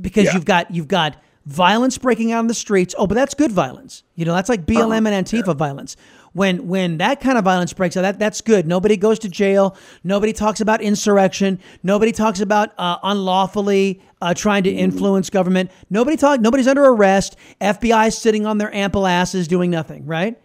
because 0.00 0.24
Yeah. 0.26 0.34
you've 0.34 0.44
got 0.44 0.70
you've 0.70 0.88
got 0.88 1.16
violence 1.46 1.98
breaking 1.98 2.32
out 2.32 2.40
in 2.40 2.46
the 2.46 2.54
streets. 2.54 2.94
Oh, 2.98 3.06
but 3.06 3.14
that's 3.14 3.34
good 3.34 3.52
violence. 3.52 4.02
You 4.14 4.24
know, 4.24 4.34
that's 4.34 4.48
like 4.48 4.66
BLM 4.66 5.06
and 5.08 5.26
Antifa 5.26 5.56
violence. 5.56 5.96
When 6.32 6.68
when 6.68 6.98
that 6.98 7.20
kind 7.20 7.36
of 7.38 7.44
violence 7.44 7.72
breaks 7.72 7.96
out, 7.96 8.02
that 8.02 8.18
that's 8.20 8.40
good. 8.40 8.66
Nobody 8.66 8.96
goes 8.96 9.18
to 9.20 9.28
jail. 9.28 9.76
Nobody 10.04 10.32
talks 10.32 10.60
about 10.60 10.80
insurrection. 10.80 11.58
Nobody 11.82 12.12
talks 12.12 12.40
about 12.40 12.70
uh, 12.78 12.98
unlawfully 13.02 14.00
uh, 14.22 14.32
trying 14.34 14.62
to 14.62 14.70
influence 14.70 15.28
government. 15.28 15.72
Nobody 15.90 16.16
talk. 16.16 16.40
Nobody's 16.40 16.68
under 16.68 16.84
arrest. 16.84 17.36
FBI 17.60 18.12
sitting 18.12 18.46
on 18.46 18.58
their 18.58 18.72
ample 18.72 19.08
asses 19.08 19.48
doing 19.48 19.70
nothing. 19.72 20.06
Right. 20.06 20.38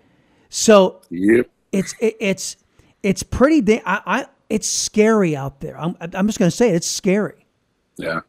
So 0.50 1.02
Yep. 1.12 1.50
it's 1.72 1.94
it, 2.00 2.16
it's 2.20 2.56
it's 3.04 3.22
pretty. 3.22 3.62
Da- 3.62 3.84
I, 3.86 4.02
I 4.08 4.26
it's 4.50 4.68
scary 4.70 5.36
out 5.36 5.60
there. 5.60 5.80
I'm 5.80 5.96
I'm 6.00 6.28
just 6.28 6.40
gonna 6.40 6.52
say 6.52 6.70
it. 6.70 6.76
It's 6.76 6.88
scary. 6.88 7.46
Yeah. 7.98 8.22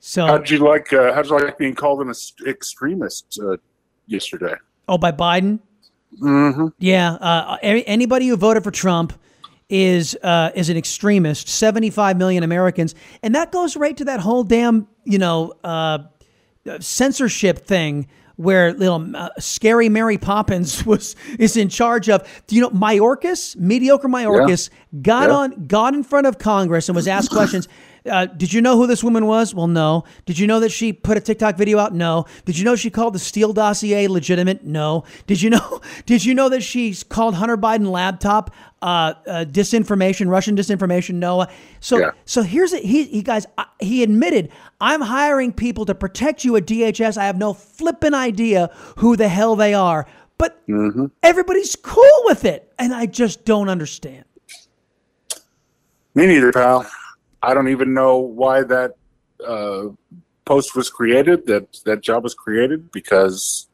So 0.00 0.26
How'd 0.26 0.48
you 0.50 0.58
like? 0.58 0.92
Uh, 0.92 1.12
how'd 1.12 1.26
you 1.26 1.38
like 1.38 1.58
being 1.58 1.74
called 1.74 2.00
an 2.00 2.12
extremist 2.46 3.38
uh, 3.42 3.56
yesterday? 4.06 4.54
oh, 4.88 4.98
by 4.98 5.12
Biden. 5.12 5.58
Mm-hmm. 6.20 6.68
Yeah. 6.78 7.14
Uh, 7.14 7.58
anybody 7.62 8.28
who 8.28 8.36
voted 8.36 8.62
for 8.62 8.70
Trump 8.70 9.12
is 9.68 10.16
uh, 10.22 10.50
is 10.54 10.68
an 10.68 10.76
extremist. 10.76 11.48
Seventy 11.48 11.90
five 11.90 12.16
million 12.16 12.44
Americans, 12.44 12.94
and 13.22 13.34
that 13.34 13.52
goes 13.52 13.76
right 13.76 13.96
to 13.96 14.04
that 14.04 14.20
whole 14.20 14.44
damn 14.44 14.86
you 15.04 15.18
know 15.18 15.52
uh, 15.64 15.98
censorship 16.80 17.66
thing 17.66 18.06
where 18.36 18.72
little 18.74 19.16
uh, 19.16 19.30
scary 19.38 19.88
Mary 19.88 20.18
Poppins 20.18 20.84
was 20.86 21.16
is 21.38 21.56
in 21.56 21.68
charge 21.68 22.08
of. 22.08 22.26
Do 22.46 22.54
you 22.56 22.62
know 22.62 22.70
Mayorkas, 22.70 23.56
mediocre 23.56 24.08
Mayorkas, 24.08 24.70
got 25.02 25.28
Yeah. 25.28 25.34
on 25.34 25.66
got 25.66 25.94
in 25.94 26.02
front 26.04 26.26
of 26.26 26.38
Congress 26.38 26.88
and 26.88 26.96
was 26.96 27.08
asked 27.08 27.30
questions. 27.30 27.68
Uh, 28.08 28.26
did 28.26 28.52
you 28.52 28.60
know 28.60 28.76
who 28.76 28.86
this 28.86 29.02
woman 29.02 29.26
was? 29.26 29.54
Well, 29.54 29.66
no. 29.66 30.04
Did 30.26 30.38
you 30.38 30.46
know 30.46 30.60
that 30.60 30.70
she 30.70 30.92
put 30.92 31.16
a 31.16 31.20
TikTok 31.20 31.56
video 31.56 31.78
out? 31.78 31.94
No. 31.94 32.26
Did 32.44 32.58
you 32.58 32.64
know 32.64 32.76
she 32.76 32.90
called 32.90 33.14
the 33.14 33.18
Steele 33.18 33.52
dossier 33.52 34.06
legitimate? 34.08 34.64
No. 34.64 35.04
Did 35.26 35.42
you 35.42 35.50
know? 35.50 35.80
Did 36.06 36.24
you 36.24 36.34
know 36.34 36.48
that 36.48 36.62
she 36.62 36.94
called 36.94 37.34
Hunter 37.34 37.56
Biden 37.56 37.90
laptop 37.90 38.54
uh, 38.82 39.14
uh, 39.26 39.44
disinformation, 39.48 40.28
Russian 40.28 40.56
disinformation? 40.56 41.14
No. 41.14 41.46
So, 41.80 41.98
Yeah. 41.98 42.10
so 42.24 42.42
here's 42.42 42.72
it. 42.72 42.84
He, 42.84 43.04
he 43.04 43.22
guys, 43.22 43.46
he 43.80 44.02
admitted, 44.02 44.50
I'm 44.80 45.00
hiring 45.00 45.52
people 45.52 45.84
to 45.86 45.94
protect 45.94 46.44
you 46.44 46.56
at 46.56 46.66
DHS. 46.66 47.16
I 47.16 47.24
have 47.26 47.38
no 47.38 47.54
flippin' 47.54 48.14
idea 48.14 48.70
who 48.98 49.16
the 49.16 49.28
hell 49.28 49.56
they 49.56 49.74
are, 49.74 50.06
but 50.38 50.62
everybody's 51.22 51.74
cool 51.76 52.22
with 52.24 52.44
it, 52.44 52.72
and 52.78 52.94
I 52.94 53.06
just 53.06 53.44
don't 53.44 53.68
understand. 53.68 54.24
Me 56.14 56.26
neither, 56.26 56.52
pal. 56.52 56.86
I 57.46 57.54
don't 57.54 57.68
even 57.68 57.94
know 57.94 58.18
why 58.18 58.64
that 58.64 58.96
uh, 59.46 59.84
post 60.44 60.74
was 60.74 60.90
created. 60.90 61.46
That 61.46 61.80
that 61.84 62.00
job 62.00 62.24
was 62.24 62.34
created 62.34 62.90
because 62.90 63.68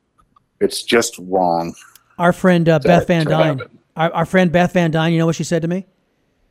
it's 0.60 0.82
just 0.82 1.18
wrong. 1.18 1.74
Our 2.18 2.34
friend 2.34 2.68
uh, 2.68 2.80
Beth 2.80 3.06
Van 3.06 3.24
Duyne, 3.24 3.62
our, 3.96 4.12
our 4.12 4.26
friend 4.26 4.52
Beth 4.52 4.74
Van 4.74 4.90
Duyne, 4.90 5.12
you 5.12 5.18
know 5.18 5.26
what 5.26 5.36
she 5.36 5.44
said 5.44 5.62
to 5.62 5.68
me? 5.68 5.86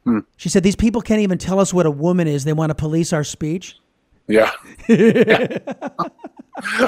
Hmm. 0.04 0.20
She 0.36 0.50
said, 0.50 0.63
These 0.63 0.75
people 0.75 1.01
can't 1.01 1.22
even 1.22 1.38
tell 1.38 1.60
us 1.60 1.74
what 1.74 1.86
a 1.86 1.92
woman 1.92 2.28
is. 2.28 2.44
They 2.44 2.54
want 2.54 2.72
to 2.72 2.75
police 2.75 3.13
our 3.13 3.24
speech. 3.24 3.78
Yeah. 4.28 4.51
I 4.90 5.62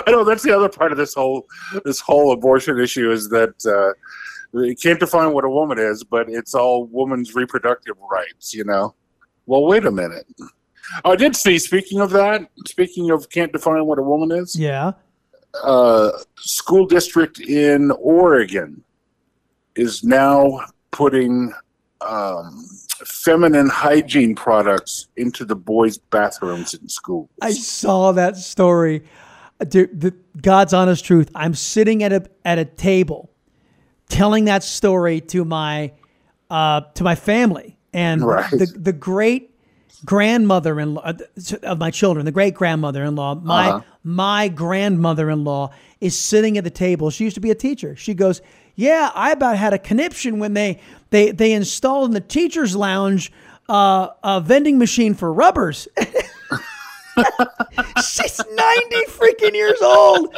know 0.08 0.24
that's 0.24 0.44
the 0.44 0.54
other 0.56 0.70
part 0.70 0.92
of 0.92 0.98
this 0.98 1.13
whole 1.13 1.46
this 1.86 2.00
whole 2.00 2.32
abortion 2.32 2.80
issue 2.80 3.12
is 3.12 3.30
that 3.30 3.54
uh, 3.66 4.60
you 4.60 4.75
can't 4.75 5.00
define 5.00 5.32
what 5.32 5.46
a 5.46 5.50
woman 5.50 5.78
is, 5.78 6.04
but 6.04 6.28
it's 6.28 6.56
all 6.56 6.88
woman's 6.88 7.36
reproductive 7.36 7.96
rights. 8.10 8.54
You 8.54 8.63
know. 8.63 8.96
Well, 9.46 9.66
wait 9.66 9.86
a 9.86 9.92
minute. 9.92 10.26
I 11.06 11.16
did 11.16 11.36
see. 11.36 11.58
Speaking 11.60 12.00
of 12.00 12.12
that, 12.12 12.42
speaking 12.68 13.10
of 13.12 13.30
can't 13.30 13.52
define 13.52 13.86
what 13.86 14.00
a 14.00 14.04
woman 14.04 14.32
is, 14.32 14.56
Yeah. 14.56 14.94
uh, 15.64 16.12
school 16.38 16.86
district 16.86 17.40
in 17.40 17.92
Oregon 17.92 18.84
is 19.76 20.04
now 20.04 20.62
putting 20.92 21.54
um, 22.02 22.66
feminine 23.06 23.70
hygiene 23.70 24.36
products 24.36 25.08
into 25.18 25.46
the 25.46 25.56
boys' 25.56 25.98
bathrooms 25.98 26.74
in 26.74 26.88
schools. 26.90 27.30
I 27.42 27.52
saw 27.52 28.12
that 28.12 28.38
story. 28.38 29.04
Dude, 29.68 30.00
the 30.00 30.14
God's 30.42 30.74
honest 30.74 31.06
truth. 31.06 31.30
I'm 31.34 31.54
sitting 31.54 32.04
at 32.04 32.12
a 32.12 32.26
at 32.44 32.60
a 32.60 32.66
table 32.66 33.32
telling 34.10 34.46
that 34.46 34.64
story 34.64 35.22
to 35.22 35.46
my 35.46 35.94
uh, 36.50 36.82
to 36.96 37.04
my 37.04 37.16
family 37.16 37.78
and 37.94 38.22
Right. 38.26 38.50
the 38.52 38.66
the 38.66 38.94
great 38.94 39.52
grandmother 40.06 40.80
in 40.80 40.96
law 40.96 41.14
of 41.64 41.78
my 41.80 41.92
children, 41.92 42.26
the 42.26 42.32
great 42.32 42.54
grandmother 42.56 43.04
in 43.04 43.16
law, 43.16 43.36
my 43.36 43.70
Uh-huh. 43.70 43.82
my 44.04 44.48
grandmother 44.50 45.30
in 45.30 45.44
law 45.44 45.72
is 46.02 46.18
sitting 46.20 46.58
at 46.58 46.64
the 46.64 46.70
table. 46.70 47.10
She 47.10 47.24
used 47.24 47.36
to 47.36 47.42
be 47.42 47.52
a 47.52 47.56
teacher. 47.56 47.96
She 47.96 48.14
goes, 48.14 48.42
"Yeah, 48.76 49.12
I 49.16 49.32
about 49.32 49.58
had 49.58 49.74
a 49.74 49.78
conniption 49.80 50.40
when 50.40 50.54
they 50.54 50.80
they 51.12 51.32
they 51.32 51.54
installed 51.54 52.10
in 52.10 52.14
the 52.14 52.20
teachers' 52.22 52.76
lounge 52.76 53.32
uh, 53.70 54.10
a 54.24 54.42
vending 54.42 54.78
machine 54.78 55.14
for 55.14 55.32
rubbers." 55.32 55.88
She's 58.04 58.40
90 58.40 58.96
freaking 59.08 59.54
years 59.54 59.80
old. 59.82 60.36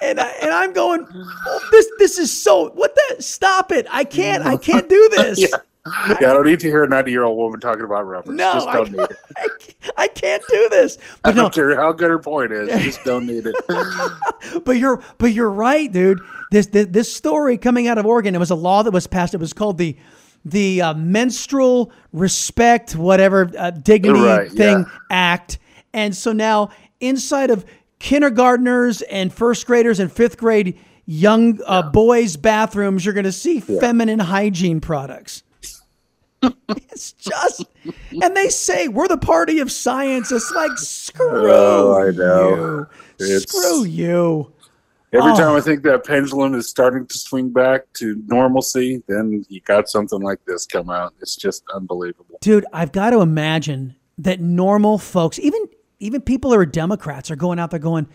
And, 0.00 0.20
I, 0.20 0.28
and 0.42 0.50
I'm 0.50 0.72
going, 0.72 1.06
oh, 1.46 1.68
this 1.70 1.86
this 1.98 2.18
is 2.18 2.30
so 2.30 2.70
what 2.70 2.94
the 2.94 3.22
stop 3.22 3.72
it. 3.72 3.86
I 3.90 4.04
can't 4.04 4.44
I 4.44 4.56
can't 4.56 4.88
do 4.88 5.08
this. 5.16 5.38
Yeah. 5.40 5.58
Yeah, 5.84 6.14
I 6.30 6.34
don't 6.34 6.46
need 6.46 6.60
to 6.60 6.68
hear 6.68 6.84
a 6.84 6.88
90 6.88 7.10
year 7.10 7.24
old 7.24 7.36
woman 7.36 7.58
talking 7.58 7.84
about 7.84 8.06
rubbers. 8.06 8.36
No, 8.36 8.52
just 8.52 8.68
I, 8.68 8.74
don't 8.76 8.92
need 8.92 9.00
it. 9.00 9.16
I, 9.36 9.48
I 10.04 10.08
can't 10.08 10.42
do 10.48 10.68
this. 10.70 10.96
I 10.96 11.02
But 11.30 11.34
no, 11.34 11.42
don't 11.42 11.54
care 11.54 11.74
how 11.76 11.90
good 11.92 12.10
her 12.10 12.18
point 12.20 12.52
is. 12.52 12.68
Just 12.84 13.04
don't 13.04 13.26
need 13.26 13.46
it. 13.46 14.64
but 14.64 14.76
you're 14.76 15.02
but 15.18 15.32
you're 15.32 15.50
right, 15.50 15.90
dude. 15.90 16.20
This, 16.52 16.66
this 16.66 16.86
this 16.88 17.12
story 17.12 17.58
coming 17.58 17.88
out 17.88 17.98
of 17.98 18.06
Oregon, 18.06 18.34
it 18.34 18.38
was 18.38 18.50
a 18.50 18.54
law 18.56 18.84
that 18.84 18.92
was 18.92 19.08
passed. 19.08 19.34
It 19.34 19.40
was 19.40 19.52
called 19.52 19.78
the 19.78 19.96
the 20.44 20.82
uh, 20.82 20.94
menstrual 20.94 21.90
respect 22.12 22.94
whatever 22.94 23.50
uh, 23.58 23.70
dignity 23.70 24.20
Right, 24.20 24.50
thing 24.50 24.80
yeah. 24.80 24.98
act. 25.10 25.58
And 25.92 26.14
so 26.16 26.32
now 26.32 26.70
inside 27.00 27.50
of 27.50 27.64
kindergartners 27.98 29.02
and 29.02 29.32
first 29.32 29.66
graders 29.66 29.98
and 29.98 30.12
fifth 30.12 30.36
grade 30.36 30.78
young 31.06 31.60
uh, 31.66 31.82
boys 31.82 32.36
bathrooms, 32.36 33.04
you're 33.04 33.14
going 33.14 33.24
to 33.24 33.32
see 33.32 33.58
feminine 33.60 34.20
hygiene 34.20 34.80
products. 34.80 35.42
it's 36.68 37.12
just, 37.12 37.64
and 38.22 38.36
they 38.36 38.48
say 38.48 38.88
we're 38.88 39.08
the 39.08 39.16
party 39.18 39.58
of 39.60 39.70
science. 39.70 40.32
It's 40.32 40.50
like 40.52 40.76
screw 40.78 41.50
Oh, 41.52 41.98
I 42.00 42.10
know. 42.10 42.86
you, 43.18 43.24
It's- 43.26 43.42
screw 43.42 43.84
you. 43.84 44.52
Every 45.14 45.32
Oh. 45.32 45.36
time 45.36 45.54
I 45.56 45.60
think 45.60 45.82
that 45.82 46.04
pendulum 46.06 46.54
is 46.54 46.68
starting 46.70 47.06
to 47.06 47.18
swing 47.18 47.50
back 47.50 47.82
to 47.98 48.16
normalcy, 48.28 49.02
then 49.08 49.44
you 49.50 49.60
got 49.60 49.90
something 49.90 50.22
like 50.22 50.38
this 50.46 50.64
come 50.64 50.88
out. 50.88 51.12
It's 51.20 51.36
just 51.36 51.64
unbelievable. 51.74 52.38
dude 52.40 52.64
i've 52.72 52.92
got 52.92 53.10
to 53.10 53.20
imagine 53.20 53.94
that 54.18 54.40
normal 54.40 54.96
folks 54.98 55.38
even 55.38 55.60
even 56.00 56.20
people 56.20 56.50
who 56.52 56.58
are 56.58 56.66
democrats 56.66 57.30
are 57.30 57.36
going 57.36 57.58
out 57.58 57.70
there 57.70 57.78
going 57.78 58.06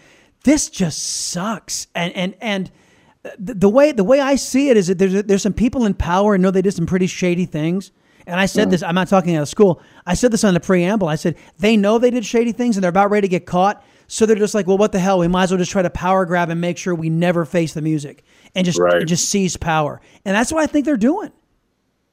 this 0.43 0.69
just 0.69 1.01
sucks 1.29 1.87
and 1.95 2.11
and 2.13 2.35
and 2.41 2.71
the, 3.39 3.53
the 3.53 3.69
way 3.69 3.91
the 3.91 4.03
way 4.03 4.19
i 4.19 4.35
see 4.35 4.69
it 4.69 4.75
is 4.77 4.87
that 4.87 4.97
there's 4.97 5.23
there's 5.23 5.41
some 5.43 5.53
people 5.53 5.85
in 5.85 5.93
power 5.93 6.33
and 6.35 6.41
know 6.43 6.51
they 6.51 6.61
did 6.61 6.73
some 6.73 6.85
pretty 6.87 7.07
shady 7.07 7.45
things 7.45 7.91
and 8.27 8.39
i 8.39 8.45
said 8.45 8.69
this 8.69 8.83
i'm 8.83 8.93
not 8.93 9.07
talking 9.07 9.35
out 9.35 9.41
of 9.41 9.49
school 9.49 9.81
i 10.05 10.13
said 10.13 10.31
this 10.31 10.43
on 10.43 10.53
the 10.53 10.59
preamble 10.59 11.07
i 11.07 11.15
said 11.15 11.35
they 11.57 11.75
know 11.75 11.97
they 11.97 12.11
did 12.11 12.23
shady 12.25 12.51
things 12.51 12.77
and 12.77 12.83
they're 12.83 12.89
about 12.89 13.09
ready 13.09 13.27
to 13.27 13.31
get 13.31 13.45
caught 13.47 13.83
so 14.07 14.25
they're 14.25 14.35
just 14.35 14.53
like 14.53 14.67
well 14.67 14.77
what 14.77 14.91
the 14.91 14.99
hell 14.99 15.17
we 15.19 15.27
might 15.27 15.43
as 15.43 15.51
well 15.51 15.57
just 15.57 15.71
try 15.71 15.81
to 15.81 15.89
power 15.89 16.25
grab 16.25 16.49
and 16.49 16.61
make 16.61 16.77
sure 16.77 16.93
we 16.93 17.09
never 17.09 17.43
face 17.45 17.73
the 17.73 17.81
music 17.81 18.23
and 18.53 18.65
just 18.65 18.77
Right. 18.79 18.95
and 18.97 19.07
just 19.07 19.27
seize 19.29 19.57
power 19.57 19.99
and 20.25 20.35
that's 20.35 20.51
what 20.51 20.61
i 20.63 20.67
think 20.67 20.85
they're 20.85 20.97
doing 20.97 21.31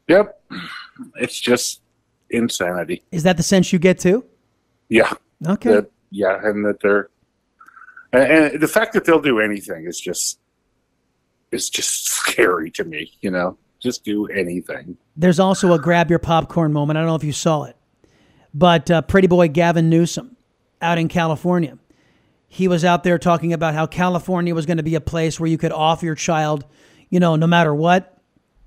Yep. 0.08 0.38
It's 1.16 1.40
just 1.40 1.80
insanity. 2.30 3.02
is 3.10 3.22
that 3.22 3.36
the 3.38 3.42
sense 3.42 3.72
you 3.72 3.78
get 3.78 3.98
too 3.98 4.24
Yeah. 4.88 5.12
okay 5.46 5.70
That, 5.70 5.90
yeah. 6.10 6.38
And 6.46 6.64
that 6.66 6.80
they're, 6.80 7.08
and, 8.12 8.52
and 8.52 8.60
the 8.62 8.68
fact 8.68 8.92
that 8.92 9.04
they'll 9.04 9.20
do 9.20 9.40
anything 9.40 9.86
is 9.86 9.98
just, 10.00 10.38
is 11.50 11.68
just 11.70 12.06
scary 12.10 12.70
to 12.72 12.84
me, 12.84 13.12
you 13.20 13.30
know? 13.30 13.56
Just 13.84 14.02
do 14.02 14.26
anything. 14.26 14.96
There's 15.16 15.38
also 15.38 15.72
a 15.74 15.78
grab 15.78 16.10
your 16.10 16.18
popcorn 16.18 16.72
moment. 16.72 16.96
I 16.96 17.02
don't 17.02 17.08
know 17.08 17.14
if 17.14 17.22
you 17.22 17.32
saw 17.32 17.64
it, 17.64 17.76
but 18.52 18.90
uh, 18.90 19.02
pretty 19.02 19.28
boy 19.28 19.46
Gavin 19.48 19.88
Newsom 19.90 20.36
out 20.82 20.98
in 20.98 21.06
California, 21.08 21.78
he 22.48 22.66
was 22.66 22.84
out 22.84 23.04
there 23.04 23.18
talking 23.18 23.52
about 23.52 23.74
how 23.74 23.86
California 23.86 24.54
was 24.54 24.66
going 24.66 24.78
to 24.78 24.82
be 24.82 24.94
a 24.94 25.00
place 25.00 25.38
where 25.38 25.48
you 25.48 25.58
could 25.58 25.70
off 25.70 26.02
your 26.02 26.14
child, 26.14 26.64
you 27.10 27.20
know, 27.20 27.36
no 27.36 27.46
matter 27.46 27.74
what. 27.74 28.18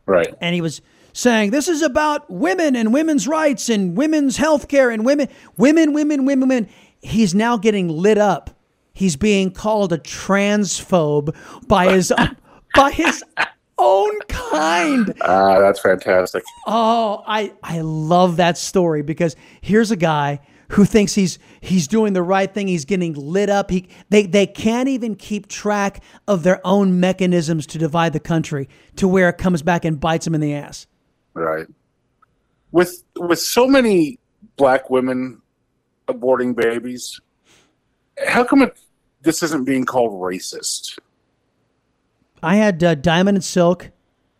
Right. 0.05 0.33
And 0.39 0.53
he 0.55 0.62
was 0.62 0.81
saying 1.13 1.50
this 1.51 1.67
is 1.67 1.81
about 1.81 2.29
women 2.29 2.75
and 2.75 2.93
women's 2.93 3.27
rights 3.27 3.69
and 3.69 3.97
women's 3.97 4.38
health 4.38 4.67
care 4.67 4.91
and 4.91 5.03
women, 5.03 5.27
women, 5.57 5.93
women, 5.93 6.25
women, 6.25 6.47
women. 6.47 6.69
He's 7.01 7.33
now 7.33 7.57
getting 7.57 7.89
lit 7.89 8.17
up. 8.17 8.51
he's 8.93 9.15
being 9.15 9.51
called 9.51 9.93
a 9.93 9.97
transphobe 9.97 11.36
by 11.67 11.91
his 11.93 12.12
by 12.75 12.91
his 12.91 13.24
own 13.77 14.19
kind. 14.27 15.13
Ah, 15.22 15.60
that's 15.60 15.79
fantastic. 15.79 16.43
Oh, 16.65 17.24
I 17.27 17.53
I 17.63 17.81
love 17.81 18.38
that 18.38 18.57
story 18.57 19.01
because 19.01 19.36
here's 19.62 19.91
a 19.91 19.96
guy 19.96 20.39
who 20.69 20.86
thinks 20.86 21.13
he's 21.13 21.39
he's 21.62 21.88
doing 21.88 22.13
the 22.13 22.22
right 22.22 22.53
thing. 22.53 22.67
He's 22.67 22.86
getting 22.86 23.13
lit 23.13 23.50
up. 23.50 23.69
He 23.69 23.88
they 24.10 24.25
they 24.25 24.48
can't 24.48 24.89
even 24.89 25.15
keep 25.15 25.48
track 25.48 26.03
of 26.27 26.43
their 26.43 26.65
own 26.65 27.00
mechanisms 27.00 27.65
to 27.67 27.77
divide 27.77 28.13
the 28.13 28.19
country 28.19 28.67
to 28.98 29.07
where 29.07 29.29
it 29.29 29.38
comes 29.38 29.62
back 29.62 29.86
and 29.86 30.00
bites 30.00 30.25
them 30.25 30.36
in 30.36 30.41
the 30.41 30.53
ass. 30.53 30.88
Right. 31.34 31.67
With 32.72 33.03
with 33.15 33.39
so 33.39 33.67
many 33.67 34.19
black 34.57 34.89
women 34.89 35.41
aborting 36.07 36.55
babies, 36.55 37.19
how 38.25 38.43
come 38.43 38.62
it, 38.62 38.77
this 39.22 39.43
isn't 39.43 39.65
being 39.65 39.86
called 39.86 40.12
racist? 40.13 41.00
I 42.44 42.56
had 42.58 42.84
uh, 42.84 42.96
Diamond 42.96 43.38
and 43.38 43.44
Silk 43.44 43.89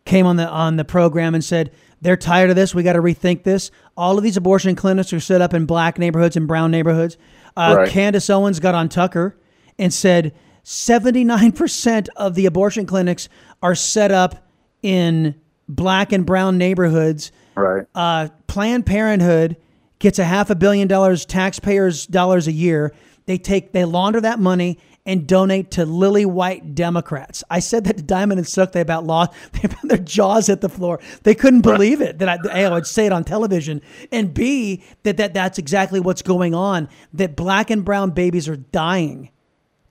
came 0.06 0.25
on 0.25 0.36
the 0.38 0.48
on 0.48 0.77
the 0.77 0.86
program 0.86 1.36
and 1.36 1.44
said 1.44 1.72
they're 2.01 2.16
tired 2.18 2.50
of 2.50 2.56
this. 2.56 2.74
We 2.75 2.84
got 2.84 2.94
to 2.94 3.01
rethink 3.01 3.44
this. 3.44 3.72
All 3.96 4.18
of 4.18 4.24
these 4.24 4.38
abortion 4.38 4.75
clinics 4.75 5.12
are 5.13 5.20
set 5.20 5.42
up 5.42 5.54
in 5.54 5.66
black 5.66 5.98
neighborhoods 5.98 6.36
and 6.38 6.48
brown 6.48 6.72
neighborhoods. 6.72 7.18
Uh, 7.56 7.75
Right. 7.80 7.89
Candace 7.89 8.30
Owens 8.30 8.60
got 8.60 8.75
on 8.75 8.88
Tucker 8.88 9.36
and 9.80 9.92
said 9.94 10.34
79% 10.63 12.08
of 12.16 12.36
the 12.36 12.46
abortion 12.46 12.86
clinics 12.86 13.30
are 13.62 13.75
set 13.75 14.12
up 14.12 14.48
in 14.84 15.36
black 15.68 16.12
and 16.12 16.25
brown 16.25 16.58
neighborhoods. 16.58 17.32
Right. 17.56 17.86
Uh, 17.96 18.30
Planned 18.48 18.86
Parenthood 18.86 19.58
gets 20.00 20.20
a 20.20 20.24
half 20.24 20.50
a 20.50 20.56
billion 20.56 20.88
dollars 20.88 21.25
taxpayers 21.25 22.06
dollars 22.06 22.48
a 22.48 22.51
year. 22.51 22.94
They 23.27 23.38
take 23.38 23.74
they 23.74 23.86
launder 23.86 24.19
that 24.22 24.39
money 24.39 24.79
and 25.05 25.27
donate 25.27 25.72
to 25.72 25.86
lily 25.86 26.25
white 26.25 26.75
Democrats. 26.75 27.43
I 27.50 27.60
said 27.60 27.86
that 27.86 27.98
to 27.98 28.03
Diamond 28.03 28.39
and 28.39 28.48
Silk. 28.48 28.72
They 28.77 28.81
about 28.81 29.05
lost. 29.05 29.31
They 29.53 29.62
about 29.63 29.88
their 29.88 29.98
jaws 29.98 30.48
hit 30.48 30.62
the 30.62 30.69
floor. 30.69 31.00
They 31.24 31.36
couldn't 31.36 31.62
believe 31.62 32.01
it 32.01 32.19
that 32.19 32.27
I, 32.27 32.38
A, 32.62 32.65
I 32.65 32.74
would 32.74 32.88
say 32.88 33.05
it 33.05 33.12
on 33.13 33.24
television, 33.24 33.81
and 34.12 34.34
B 34.34 34.84
that, 35.03 35.17
that 35.17 35.34
that's 35.34 35.57
exactly 35.60 36.00
what's 36.00 36.22
going 36.22 36.55
on. 36.55 36.89
That 37.13 37.36
black 37.36 37.69
and 37.69 37.86
brown 37.86 38.12
babies 38.12 38.50
are 38.50 38.57
dying 38.57 39.29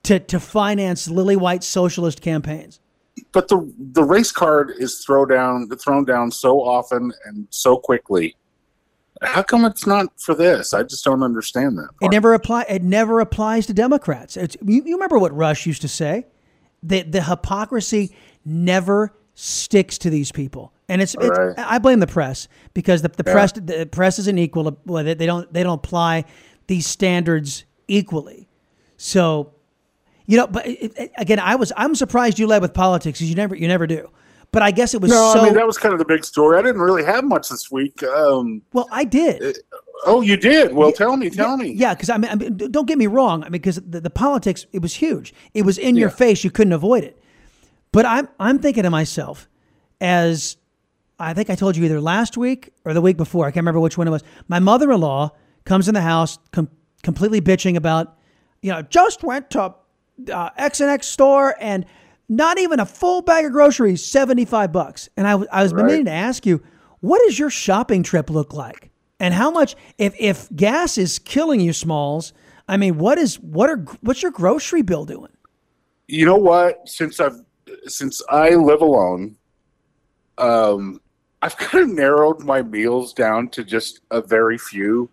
to 0.03 0.19
to 0.19 0.39
finance 0.39 1.07
lily 1.09 1.35
white 1.35 1.63
socialist 1.63 2.21
campaigns. 2.21 2.79
but 3.33 3.47
the 3.49 3.71
the 3.77 4.03
race 4.03 4.31
card 4.31 4.71
is 4.77 5.03
throw 5.05 5.25
down 5.25 5.69
thrown 5.77 6.05
down 6.05 6.31
so 6.31 6.59
often 6.61 7.11
and 7.25 7.47
so 7.49 7.77
quickly. 7.77 8.35
How 9.21 9.43
come 9.43 9.65
it's 9.65 9.87
not 9.87 10.07
for 10.19 10.35
this? 10.35 10.73
I 10.73 10.83
just 10.83 11.03
don't 11.03 11.23
understand 11.23 11.77
that. 11.77 11.89
It 12.01 12.11
never 12.11 12.33
apply. 12.33 12.65
It 12.69 12.83
never 12.83 13.19
applies 13.19 13.65
to 13.67 13.73
Democrats. 13.73 14.37
It's, 14.37 14.55
you, 14.63 14.83
you 14.85 14.95
remember 14.95 15.17
what 15.17 15.35
Rush 15.35 15.65
used 15.65 15.81
to 15.81 15.87
say? 15.87 16.25
That 16.83 17.11
the 17.11 17.23
hypocrisy 17.23 18.15
never 18.45 19.13
sticks 19.33 19.97
to 19.99 20.09
these 20.09 20.31
people, 20.31 20.73
and 20.87 21.01
it's. 21.01 21.15
it's 21.15 21.37
Right. 21.37 21.53
I 21.57 21.79
blame 21.79 21.99
the 21.99 22.07
press 22.07 22.47
because 22.73 23.01
the, 23.01 23.09
the 23.09 23.23
press 23.23 23.51
the 23.53 23.87
press 23.91 24.19
isn't 24.19 24.37
equal. 24.37 24.77
Well, 24.85 25.03
they, 25.03 25.15
they 25.15 25.25
don't 25.25 25.51
they 25.51 25.63
don't 25.63 25.79
apply 25.83 26.25
these 26.67 26.85
standards 26.85 27.65
equally. 27.87 28.47
So, 28.97 29.53
you 30.27 30.37
know, 30.37 30.47
but 30.47 30.67
it- 30.67 31.11
again, 31.17 31.39
I 31.39 31.55
was 31.55 31.73
I'm 31.75 31.95
surprised 31.95 32.37
you 32.37 32.45
led 32.47 32.61
with 32.61 32.73
politics 32.73 33.19
because 33.19 33.29
you 33.29 33.35
never 33.35 33.55
you 33.55 33.67
never 33.67 33.87
do. 33.87 34.09
But 34.51 34.61
I 34.61 34.71
guess 34.71 34.93
it 34.93 35.01
was 35.01 35.11
no, 35.11 35.33
so. 35.33 35.41
I 35.41 35.45
mean 35.45 35.53
that 35.53 35.67
was 35.67 35.77
kind 35.77 35.93
of 35.93 35.99
the 35.99 36.05
big 36.05 36.23
story. 36.23 36.57
I 36.57 36.61
didn't 36.61 36.81
really 36.81 37.03
have 37.03 37.23
much 37.23 37.49
this 37.49 37.69
week. 37.69 38.01
Um, 38.03 38.61
well, 38.73 38.87
I 38.91 39.03
did. 39.03 39.57
oh, 40.05 40.21
you 40.21 40.37
did? 40.37 40.73
Well, 40.73 40.91
tell 40.91 41.17
me, 41.17 41.29
tell 41.29 41.57
me. 41.57 41.73
Yeah, 41.73 41.93
because 41.93 42.09
I 42.09 42.17
mean, 42.17 42.31
I 42.31 42.35
mean, 42.35 42.57
don't 42.57 42.87
get 42.87 42.97
me 42.97 43.07
wrong. 43.07 43.43
I 43.43 43.45
mean, 43.45 43.53
because 43.53 43.75
the, 43.75 43.99
the 43.99 44.09
politics, 44.09 44.65
it 44.71 44.81
was 44.81 44.95
huge. 44.95 45.33
It 45.53 45.63
was 45.63 45.77
in 45.77 45.95
your 45.95 46.09
face. 46.09 46.43
You 46.43 46.51
couldn't 46.51 46.73
avoid 46.73 47.03
it. 47.03 47.21
But 47.91 48.05
I'm 48.05 48.29
I'm 48.39 48.59
thinking 48.59 48.83
to 48.83 48.89
myself, 48.89 49.47
as 49.99 50.57
I 51.19 51.33
think 51.33 51.49
I 51.49 51.55
told 51.55 51.75
you 51.75 51.83
either 51.83 51.99
last 51.99 52.37
week 52.37 52.73
or 52.85 52.93
the 52.93 53.01
week 53.01 53.17
before. 53.17 53.45
I 53.45 53.49
can't 53.49 53.63
remember 53.63 53.79
which 53.79 53.97
one 53.97 54.07
it 54.07 54.11
was. 54.11 54.23
My 54.47 54.59
mother-in-law 54.59 55.31
comes 55.65 55.87
in 55.87 55.93
the 55.93 56.01
house 56.01 56.37
com- 56.51 56.69
completely 57.03 57.41
bitching 57.41 57.75
about, 57.75 58.17
you 58.61 58.71
know, 58.71 58.81
just 58.83 59.23
went 59.23 59.49
to 59.51 59.73
uh, 60.31 60.49
X 60.57 60.79
and 60.79 60.89
X 60.89 61.07
store 61.07 61.55
and 61.59 61.85
not 62.29 62.59
even 62.59 62.79
a 62.79 62.85
full 62.85 63.21
bag 63.21 63.45
of 63.45 63.51
groceries, 63.51 64.03
seventy 64.03 64.45
five 64.45 64.71
bucks. 64.71 65.09
And 65.17 65.27
I 65.27 65.35
was 65.35 65.73
Right. 65.73 65.85
meaning 65.85 66.05
to 66.05 66.11
ask 66.11 66.45
you, 66.45 66.61
what 66.99 67.21
does 67.25 67.37
your 67.39 67.49
shopping 67.49 68.03
trip 68.03 68.29
look 68.29 68.53
like? 68.53 68.89
And 69.19 69.33
how 69.33 69.49
much 69.51 69.75
if 69.97 70.13
if 70.19 70.47
gas 70.55 70.97
is 70.97 71.19
killing 71.19 71.59
you, 71.59 71.73
Smalls? 71.73 72.33
I 72.67 72.77
mean, 72.77 72.97
what 72.97 73.17
is 73.17 73.39
what 73.39 73.69
are 73.69 73.77
what's 74.01 74.21
your 74.21 74.31
grocery 74.31 74.81
bill 74.81 75.05
doing? 75.05 75.31
You 76.07 76.25
know 76.25 76.37
what? 76.37 76.87
Since 76.87 77.19
I've 77.19 77.41
since 77.85 78.21
I 78.29 78.51
live 78.51 78.81
alone, 78.81 79.35
um, 80.37 80.99
I've 81.41 81.57
kind 81.57 81.83
of 81.83 81.95
narrowed 81.95 82.41
my 82.43 82.61
meals 82.61 83.13
down 83.13 83.49
to 83.49 83.63
just 83.63 84.01
a 84.11 84.21
very 84.21 84.57
few. 84.57 85.09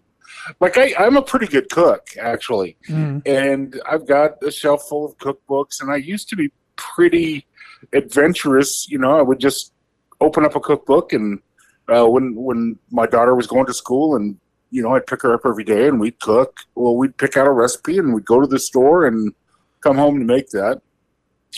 Like 0.61 0.77
I, 0.77 0.93
I'm 0.99 1.17
a 1.17 1.23
pretty 1.23 1.47
good 1.47 1.71
cook 1.71 2.09
actually, 2.21 2.77
and 3.25 3.81
I've 3.89 4.07
got 4.07 4.43
a 4.43 4.51
shelf 4.51 4.83
full 4.89 5.07
of 5.07 5.17
cookbooks. 5.19 5.81
And 5.81 5.91
I 5.91 5.97
used 5.97 6.29
to 6.31 6.37
be 6.37 6.51
pretty 6.77 7.47
adventurous. 7.93 8.89
You 8.89 8.99
know, 8.99 9.19
I 9.19 9.23
would 9.23 9.39
just 9.41 9.73
open 10.21 10.45
up 10.45 10.57
a 10.57 10.61
cookbook, 10.61 11.13
and 11.13 11.41
uh, 11.89 12.07
when 12.07 12.35
when 12.35 12.79
my 12.91 13.07
daughter 13.07 13.35
was 13.35 13.47
going 13.47 13.67
to 13.67 13.75
school, 13.75 14.17
and 14.17 14.37
you 14.71 14.83
know, 14.83 14.95
I'd 14.95 15.07
pick 15.07 15.23
her 15.23 15.35
up 15.35 15.43
every 15.45 15.65
day, 15.65 15.87
and 15.89 16.01
we'd 16.01 16.19
cook. 16.21 16.59
Well, 16.75 16.97
we'd 16.97 17.17
pick 17.17 17.37
out 17.37 17.47
a 17.47 17.51
recipe, 17.53 17.99
and 17.99 18.15
we'd 18.15 18.25
go 18.25 18.41
to 18.41 18.47
the 18.47 18.59
store 18.59 19.07
and 19.07 19.33
come 19.81 19.97
home 19.97 20.19
to 20.19 20.25
make 20.25 20.51
that. 20.51 20.81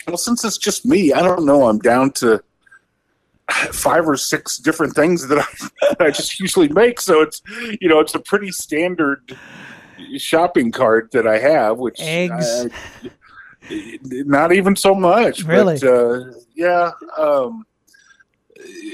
Well, 0.07 0.19
since 0.19 0.45
it's 0.45 0.59
just 0.59 0.85
me, 0.85 1.13
I 1.13 1.23
don't 1.23 1.47
know. 1.47 1.69
I'm 1.69 1.79
down 1.79 2.11
to 2.13 2.43
five 3.73 4.09
or 4.09 4.17
six 4.17 4.59
different 4.59 4.95
things 4.95 5.29
that 5.29 5.39
I, 5.39 5.47
that 5.89 6.01
I 6.01 6.11
just 6.11 6.39
usually 6.41 6.69
make. 6.69 7.01
So 7.01 7.23
it's 7.23 7.41
you 7.81 7.89
know 7.89 8.01
it's 8.01 8.15
a 8.15 8.21
pretty 8.21 8.51
standard 8.51 9.37
shopping 10.19 10.73
cart 10.73 11.11
that 11.13 11.27
I 11.27 11.39
have, 11.39 11.79
which 11.79 12.01
Eggs. 12.01 12.67
I- 12.67 13.11
not 13.71 14.53
even 14.53 14.77
so 14.77 14.95
much. 14.95 15.43
Really? 15.45 15.79
But, 15.79 15.89
uh, 15.89 16.25
yeah. 16.55 16.91
Um, 17.19 17.65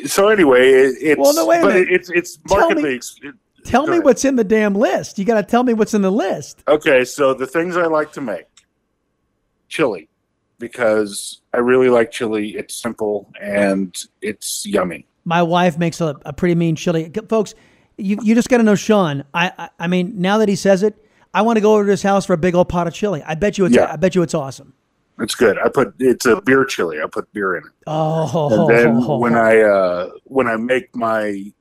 so 0.06 0.28
anyway, 0.28 0.70
it, 0.70 0.94
it's 1.00 1.18
Well, 1.20 1.34
no, 1.34 1.46
wait 1.46 1.62
but 1.62 1.74
minute. 1.74 1.88
it's 1.90 2.10
it's 2.10 2.38
Tell 2.48 2.70
me- 2.70 2.94
ex- 2.96 3.16
Tell 3.64 3.86
me 3.86 4.00
what's 4.00 4.24
in 4.24 4.34
the 4.34 4.42
damn 4.42 4.74
list. 4.74 5.20
You 5.20 5.24
got 5.24 5.36
to 5.36 5.44
tell 5.44 5.62
me 5.62 5.72
what's 5.72 5.94
in 5.94 6.02
the 6.02 6.10
list. 6.10 6.64
Okay, 6.66 7.04
so 7.04 7.32
the 7.32 7.46
things 7.46 7.76
I 7.76 7.86
like 7.86 8.10
to 8.14 8.20
make 8.20 8.46
chili 9.68 10.08
because 10.58 11.40
I 11.54 11.58
really 11.58 11.88
like 11.88 12.10
chili. 12.10 12.56
It's 12.56 12.74
simple 12.74 13.30
and 13.40 13.96
it's 14.20 14.66
yummy. 14.66 15.06
My 15.24 15.42
wife 15.44 15.78
makes 15.78 16.00
a, 16.00 16.16
a 16.26 16.32
pretty 16.32 16.56
mean 16.56 16.74
chili. 16.74 17.10
Folks, 17.28 17.54
you, 17.96 18.18
you 18.22 18.34
just 18.34 18.48
got 18.48 18.56
to 18.56 18.62
know 18.64 18.74
Sean. 18.74 19.22
I, 19.32 19.52
I 19.56 19.68
I 19.78 19.86
mean, 19.86 20.14
now 20.20 20.38
that 20.38 20.48
he 20.48 20.56
says 20.56 20.82
it, 20.82 20.96
I 21.34 21.42
want 21.42 21.56
to 21.56 21.60
go 21.60 21.74
over 21.74 21.84
to 21.84 21.90
his 21.90 22.02
house 22.02 22.26
for 22.26 22.34
a 22.34 22.38
big 22.38 22.54
old 22.54 22.68
pot 22.68 22.86
of 22.86 22.94
chili. 22.94 23.22
I 23.24 23.34
bet 23.34 23.58
you 23.58 23.64
it's 23.64 23.74
Yeah. 23.74 23.92
I 23.92 23.96
bet 23.96 24.14
you 24.14 24.22
it's 24.22 24.34
awesome. 24.34 24.74
It's 25.18 25.34
good. 25.34 25.58
I 25.58 25.68
put 25.68 25.94
it's 25.98 26.26
a 26.26 26.40
beer 26.40 26.64
chili. 26.64 27.00
I 27.00 27.06
put 27.06 27.32
beer 27.32 27.56
in 27.56 27.64
it. 27.64 27.72
Oh, 27.86 28.66
And 28.68 28.68
then 28.68 29.06
when 29.20 29.34
I 29.34 29.60
uh, 29.60 30.10
when 30.24 30.46
I 30.48 30.56
make 30.56 30.94
my 30.94 31.52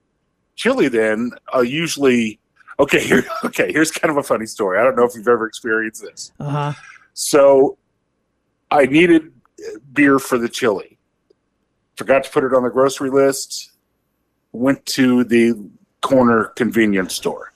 chili, 0.55 0.87
then 0.87 1.31
I'll 1.53 1.63
usually 1.63 2.39
okay 2.79 2.99
here 3.05 3.25
okay 3.45 3.71
here's 3.71 3.91
kind 3.91 4.11
of 4.11 4.17
a 4.17 4.23
funny 4.23 4.45
story. 4.45 4.79
I 4.79 4.83
don't 4.83 4.95
know 4.95 5.03
if 5.05 5.15
you've 5.15 5.27
ever 5.27 5.45
experienced 5.45 6.01
this. 6.01 6.31
uh 6.39 6.49
huh. 6.49 6.73
So 7.13 7.77
I 8.71 8.85
needed 8.85 9.31
beer 9.93 10.17
for 10.17 10.37
the 10.37 10.49
chili. 10.49 10.97
Forgot 11.97 12.23
to 12.23 12.31
put 12.31 12.43
it 12.43 12.53
on 12.53 12.63
the 12.63 12.69
grocery 12.69 13.09
list. 13.09 13.71
Went 14.53 14.85
to 14.87 15.23
the 15.23 15.53
corner 16.01 16.45
convenience 16.55 17.13
store. 17.15 17.50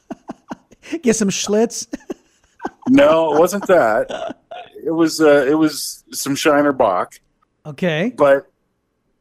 Get 1.01 1.15
some 1.15 1.29
Schlitz. 1.29 1.87
No, 2.89 3.33
it 3.35 3.39
wasn't 3.39 3.65
that. 3.67 4.37
It 4.83 4.91
was 4.91 5.19
uh, 5.21 5.45
it 5.47 5.53
was 5.55 6.03
some 6.11 6.35
Shiner 6.35 6.71
Bock, 6.71 7.19
Okay. 7.65 8.11
but 8.15 8.47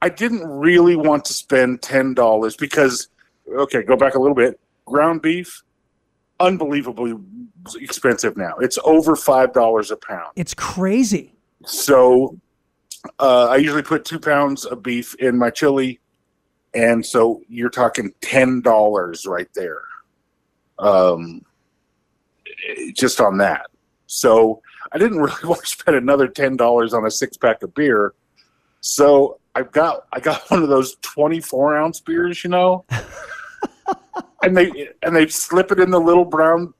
I 0.02 0.08
didn't 0.10 0.46
really 0.46 0.96
want 0.96 1.24
to 1.26 1.32
spend 1.34 1.80
ten 1.82 2.12
dollars 2.14 2.56
because 2.56 3.08
okay, 3.50 3.82
go 3.82 3.96
back 3.96 4.14
a 4.14 4.18
little 4.18 4.34
bit. 4.34 4.58
Ground 4.86 5.22
beef, 5.22 5.62
unbelievably 6.40 7.14
expensive 7.76 8.36
now. 8.36 8.54
It's 8.60 8.78
over 8.84 9.16
five 9.16 9.52
dollars 9.54 9.90
a 9.90 9.96
pound. 9.96 10.32
It's 10.36 10.52
crazy. 10.54 11.34
So 11.64 12.38
uh, 13.18 13.48
I 13.48 13.56
usually 13.56 13.82
put 13.82 14.04
two 14.04 14.20
pounds 14.20 14.64
of 14.66 14.82
beef 14.82 15.14
in 15.16 15.38
my 15.38 15.48
chili, 15.50 16.00
and 16.74 17.04
so 17.04 17.40
you're 17.48 17.70
talking 17.70 18.12
ten 18.20 18.60
dollars 18.60 19.26
right 19.26 19.48
there, 19.54 19.80
um, 20.78 21.42
just 22.94 23.20
on 23.20 23.38
that. 23.38 23.66
So 24.06 24.62
I 24.92 24.98
didn't 24.98 25.18
really 25.20 25.44
want 25.44 25.60
to 25.60 25.66
spend 25.66 25.96
another 25.96 26.28
ten 26.28 26.56
dollars 26.56 26.94
on 26.94 27.06
a 27.06 27.10
six 27.10 27.36
pack 27.36 27.62
of 27.62 27.74
beer. 27.74 28.14
So 28.80 29.38
I've 29.54 29.72
got 29.72 30.06
I 30.12 30.20
got 30.20 30.50
one 30.50 30.62
of 30.62 30.68
those 30.68 30.96
twenty 31.02 31.40
four 31.40 31.76
ounce 31.76 32.00
beers, 32.00 32.44
you 32.44 32.50
know, 32.50 32.84
and 34.42 34.56
they 34.56 34.90
and 35.02 35.14
they 35.14 35.26
slip 35.28 35.72
it 35.72 35.80
in 35.80 35.90
the 35.90 36.00
little 36.00 36.24
brown 36.24 36.74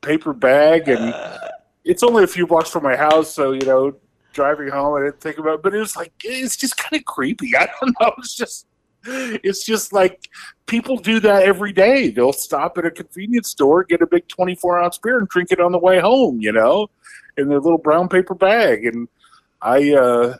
paper 0.00 0.32
bag 0.32 0.88
and 0.88 1.12
uh. 1.12 1.38
it's 1.84 2.02
only 2.02 2.24
a 2.24 2.26
few 2.26 2.46
blocks 2.46 2.70
from 2.70 2.82
my 2.82 2.96
house, 2.96 3.32
so 3.34 3.52
you 3.52 3.66
know, 3.66 3.94
driving 4.32 4.68
home, 4.68 4.96
I 4.96 5.04
didn't 5.06 5.20
think 5.20 5.38
about. 5.38 5.56
it. 5.56 5.62
But 5.62 5.74
it 5.74 5.78
was 5.78 5.96
like 5.96 6.12
it's 6.24 6.56
just 6.56 6.76
kind 6.76 6.98
of 6.98 7.04
creepy. 7.04 7.56
I 7.56 7.68
don't 7.80 7.94
know. 8.00 8.12
It's 8.18 8.34
just 8.34 8.66
it's 9.04 9.64
just 9.64 9.92
like 9.92 10.28
people 10.66 10.96
do 10.96 11.20
that 11.20 11.42
every 11.42 11.72
day. 11.72 12.10
They'll 12.10 12.32
stop 12.32 12.76
at 12.78 12.86
a 12.86 12.90
convenience 12.90 13.48
store, 13.48 13.84
get 13.84 14.02
a 14.02 14.06
big 14.06 14.28
twenty-four 14.28 14.78
ounce 14.78 14.98
beer, 14.98 15.18
and 15.18 15.28
drink 15.28 15.52
it 15.52 15.60
on 15.60 15.72
the 15.72 15.78
way 15.78 16.00
home. 16.00 16.40
You 16.40 16.52
know, 16.52 16.88
in 17.36 17.48
their 17.48 17.60
little 17.60 17.78
brown 17.78 18.08
paper 18.08 18.34
bag. 18.34 18.84
And 18.84 19.08
I, 19.62 19.94
uh, 19.94 20.36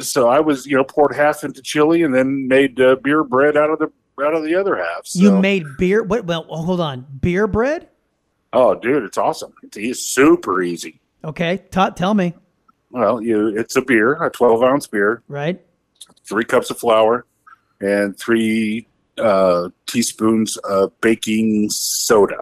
so 0.00 0.28
I 0.28 0.40
was, 0.40 0.66
you 0.66 0.76
know, 0.76 0.84
poured 0.84 1.14
half 1.14 1.44
into 1.44 1.62
chili 1.62 2.02
and 2.02 2.14
then 2.14 2.48
made 2.48 2.80
uh, 2.80 2.96
beer 3.02 3.24
bread 3.24 3.56
out 3.56 3.70
of 3.70 3.78
the 3.78 3.90
out 4.24 4.34
of 4.34 4.44
the 4.44 4.54
other 4.54 4.76
half. 4.76 5.06
So. 5.06 5.20
You 5.20 5.38
made 5.40 5.64
beer. 5.78 6.02
What? 6.02 6.26
Well, 6.26 6.42
hold 6.44 6.80
on. 6.80 7.06
Beer 7.20 7.46
bread. 7.46 7.88
Oh, 8.52 8.74
dude, 8.74 9.04
it's 9.04 9.16
awesome. 9.16 9.54
It's, 9.62 9.76
it's 9.78 10.00
super 10.00 10.62
easy. 10.62 11.00
Okay, 11.24 11.64
tell 11.70 12.14
me. 12.14 12.34
Well, 12.90 13.22
you 13.22 13.48
it's 13.48 13.76
a 13.76 13.82
beer, 13.82 14.22
a 14.22 14.30
twelve 14.30 14.62
ounce 14.62 14.86
beer, 14.86 15.22
Right. 15.26 15.58
three 16.28 16.44
cups 16.44 16.68
of 16.68 16.78
flour, 16.78 17.24
and 17.82 18.16
three 18.18 18.86
uh, 19.18 19.68
teaspoons 19.86 20.56
of 20.58 20.98
baking 21.00 21.68
soda. 21.70 22.38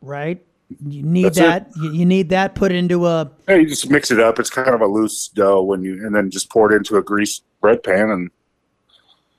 Right. 0.00 0.44
You 0.86 1.02
need 1.02 1.24
That's 1.24 1.38
that. 1.38 1.70
You, 1.76 1.92
you 1.92 2.04
need 2.06 2.28
that. 2.28 2.54
Put 2.54 2.72
into 2.72 3.06
a. 3.06 3.30
Yeah, 3.48 3.56
you 3.56 3.66
just 3.66 3.88
mix 3.90 4.10
it 4.10 4.20
up. 4.20 4.38
It's 4.38 4.50
kind 4.50 4.68
of 4.68 4.82
a 4.82 4.86
loose 4.86 5.28
dough 5.28 5.62
when 5.62 5.82
you, 5.82 6.04
and 6.06 6.14
then 6.14 6.30
just 6.30 6.50
pour 6.50 6.70
it 6.70 6.76
into 6.76 6.96
a 6.96 7.02
greased 7.02 7.42
bread 7.62 7.82
pan 7.82 8.10
and 8.10 8.30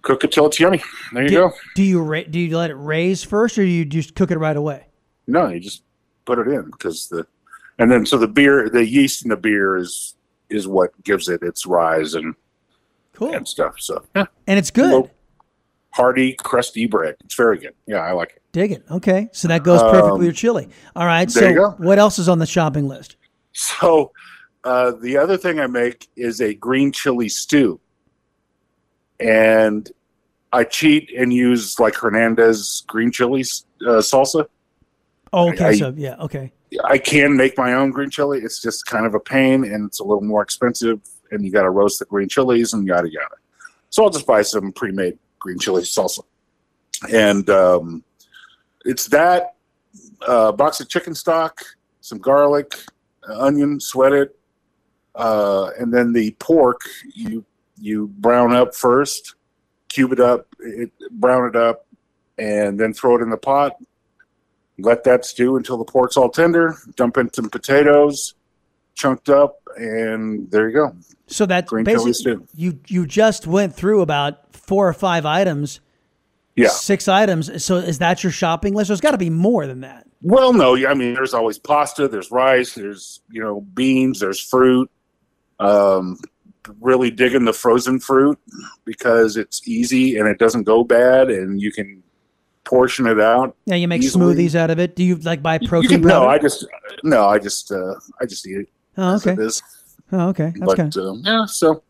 cook 0.02 0.24
it 0.24 0.32
till 0.32 0.48
it's 0.48 0.60
yummy. 0.60 0.82
There 1.14 1.24
you 1.24 1.30
Do, 1.30 1.36
go. 1.36 1.52
do 1.76 1.84
you 1.84 2.02
ra- 2.02 2.24
do 2.28 2.40
you 2.40 2.58
let 2.58 2.72
it 2.72 2.76
raise 2.76 3.24
first, 3.24 3.58
or 3.60 3.62
do 3.64 3.68
you 3.70 3.86
just 3.86 4.16
cook 4.16 4.32
it 4.32 4.40
right 4.40 4.58
away? 4.58 4.88
No, 5.28 5.50
you 5.50 5.60
just 5.60 5.84
put 6.26 6.40
it 6.40 6.48
in 6.48 6.64
because 6.72 7.10
the, 7.10 7.28
and 7.78 7.92
then 7.92 8.08
so 8.08 8.18
the 8.18 8.28
beer, 8.28 8.68
the 8.68 8.84
yeast 8.86 9.24
in 9.24 9.30
the 9.30 9.38
beer 9.38 9.78
is 9.78 10.16
is 10.50 10.68
what 10.68 10.92
gives 11.04 11.30
it 11.30 11.44
its 11.44 11.68
rise 11.68 12.16
and 12.16 12.34
Cool. 13.14 13.36
and 13.36 13.48
stuff. 13.48 13.76
So 13.78 14.04
yeah, 14.16 14.26
And 14.48 14.58
it's 14.58 14.72
good. 14.72 15.12
Hearty, 15.92 16.34
crusty 16.34 16.86
bread. 16.88 17.16
It's 17.26 17.36
very 17.36 17.58
good. 17.58 17.74
Yeah, 17.88 17.98
I 18.00 18.12
like 18.12 18.30
it. 18.36 18.42
Dig 18.52 18.72
it. 18.72 18.84
Okay, 18.90 19.30
so 19.32 19.48
that 19.48 19.64
goes 19.64 19.82
perfect 19.82 20.04
Um, 20.06 20.18
with 20.18 20.24
your 20.26 20.34
chili. 20.34 20.70
All 20.96 21.06
right. 21.06 21.30
So 21.30 21.72
what 21.78 22.00
else 22.00 22.18
is 22.20 22.28
on 22.30 22.40
the 22.40 22.46
shopping 22.46 22.88
list? 22.88 23.16
So 23.54 24.12
uh, 24.64 24.94
the 25.02 25.18
other 25.18 25.38
thing 25.38 25.60
I 25.60 25.68
make 25.68 26.08
is 26.16 26.42
a 26.42 26.54
green 26.54 26.92
chili 26.92 27.30
stew, 27.30 27.80
and 29.20 29.90
I 30.52 30.64
cheat 30.64 31.12
and 31.18 31.32
use 31.34 31.80
like 31.80 31.96
Hernandez 31.96 32.84
green 32.88 33.12
chili 33.12 33.42
uh, 33.42 34.02
salsa. 34.02 34.48
Oh, 35.32 35.50
okay. 35.52 35.66
I- 35.66 35.76
so 35.76 35.94
yeah. 35.96 36.16
Okay. 36.20 36.52
I 36.84 37.00
can 37.00 37.36
make 37.36 37.58
my 37.58 37.74
own 37.74 37.90
green 37.90 38.12
chili. 38.12 38.42
It's 38.44 38.62
just 38.62 38.86
kind 38.86 39.08
of 39.08 39.16
a 39.16 39.20
pain 39.20 39.64
and 39.64 39.88
it's 39.88 40.00
a 40.00 40.04
little 40.04 40.22
more 40.24 40.44
expensive, 40.44 41.02
and 41.32 41.44
you 41.44 41.52
got 41.52 41.64
to 41.64 41.72
roast 41.72 41.98
the 41.98 42.06
green 42.06 42.30
chilies 42.30 42.74
and 42.74 42.86
yada 42.86 43.10
yada. 43.12 43.36
So 43.90 44.04
I'll 44.04 44.12
just 44.12 44.28
buy 44.28 44.44
some 44.44 44.72
pre-made 44.72 45.18
green 45.40 45.58
chili 45.60 45.84
salsa, 45.84 46.24
and 47.12 47.50
um, 47.50 48.04
it's 48.86 49.08
that 49.08 49.56
uh, 50.28 50.52
box 50.52 50.80
of 50.80 50.90
chicken 50.90 51.16
stock, 51.16 51.62
some 52.02 52.20
garlic, 52.20 52.76
onion, 53.28 53.80
sweat 53.80 54.14
it, 54.14 54.40
uh, 55.16 55.72
and 55.80 55.94
then 55.94 56.14
the 56.14 56.32
pork 56.40 56.82
you 57.14 57.46
you 57.78 58.08
brown 58.08 58.54
up 58.54 58.76
first, 58.76 59.36
cube 59.88 60.12
it 60.12 60.20
up, 60.20 60.48
it, 60.60 60.92
brown 61.12 61.48
it 61.48 61.56
up, 61.56 61.86
and 62.38 62.80
then 62.80 62.94
throw 62.94 63.18
it 63.18 63.22
in 63.22 63.30
the 63.30 63.38
pot. 63.38 63.74
Let 64.78 65.04
that 65.04 65.26
stew 65.26 65.58
until 65.58 65.78
the 65.78 65.86
pork's 65.86 66.18
all 66.18 66.30
tender. 66.30 66.78
Dump 66.96 67.18
in 67.18 67.32
some 67.34 67.50
potatoes, 67.50 68.36
chunked 69.00 69.30
up, 69.30 69.56
and 69.78 70.52
there 70.52 70.68
you 70.70 70.76
go. 70.76 70.96
So 71.28 71.46
that 71.46 71.66
Green 71.68 71.86
basically 71.86 72.38
you 72.56 72.80
you 72.88 73.08
just 73.08 73.48
went 73.48 73.74
through 73.76 74.02
about 74.02 74.54
four 74.56 74.88
or 74.88 74.94
five 74.94 75.26
items, 75.26 75.80
Yeah. 76.56 76.68
six 76.70 77.08
items. 77.08 77.64
So 77.64 77.78
is 77.78 78.00
that 78.00 78.24
your 78.24 78.32
shopping 78.32 78.74
list? 78.76 78.90
There's 78.90 79.02
got 79.02 79.12
to 79.12 79.18
be 79.18 79.30
more 79.30 79.66
than 79.66 79.82
that. 79.82 80.06
Well, 80.22 80.52
no, 80.52 80.76
I 80.86 80.94
mean, 80.96 81.14
there's 81.14 81.34
always 81.34 81.58
pasta, 81.58 82.08
there's 82.10 82.30
rice, 82.30 82.74
there's 82.76 83.22
you 83.32 83.42
know 83.42 83.62
beans, 83.62 84.20
there's 84.20 84.40
fruit. 84.40 84.90
Um, 85.60 86.18
really 86.82 87.10
digging 87.10 87.46
the 87.46 87.54
frozen 87.54 88.00
fruit 88.00 88.38
because 88.86 89.38
it's 89.38 89.68
easy 89.68 90.18
and 90.18 90.28
it 90.28 90.38
doesn't 90.40 90.64
go 90.64 90.84
bad, 90.84 91.30
and 91.30 91.62
you 91.62 91.72
can 91.72 92.04
portion 92.66 93.08
it 93.08 93.20
out. 93.20 93.56
Yeah, 93.66 93.76
you 93.76 93.88
make 93.88 94.02
Easily. 94.04 94.36
smoothies 94.36 94.56
out 94.56 94.70
of 94.70 94.78
it. 94.80 94.96
Do 94.96 95.04
you 95.04 95.16
like 95.16 95.42
buy 95.42 95.58
You 95.62 95.68
protein 95.68 96.02
no? 96.02 96.28
I 96.28 96.38
just 96.38 96.66
no, 97.04 97.28
I 97.28 97.40
just 97.40 97.72
uh, 97.72 97.96
I 98.22 98.26
just 98.26 98.46
eat 98.48 98.58
it. 98.58 98.70
Oh, 98.98 99.16
as 99.16 99.26
okay. 99.28 99.42
it 99.42 99.46
is. 99.46 99.62
Oh, 100.12 100.30
okay. 100.30 100.52
That's 100.56 100.60
but 100.66 100.78
kind 100.78 100.98
um, 100.98 101.22
yeah, 101.24 101.46
so, 101.46 101.84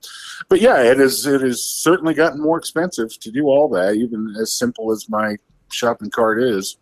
but 0.50 0.60
yeah, 0.60 0.82
it 0.84 1.00
is. 1.00 1.26
It 1.26 1.40
has 1.42 1.64
certainly 1.64 2.14
gotten 2.14 2.42
more 2.42 2.58
expensive 2.58 3.18
to 3.20 3.32
do 3.32 3.46
all 3.46 3.70
that, 3.70 3.96
even 3.96 4.36
as 4.42 4.52
simple 4.52 4.92
as 4.92 5.08
my 5.10 5.38
shopping 5.72 6.10
cart 6.10 6.44
is. 6.44 6.78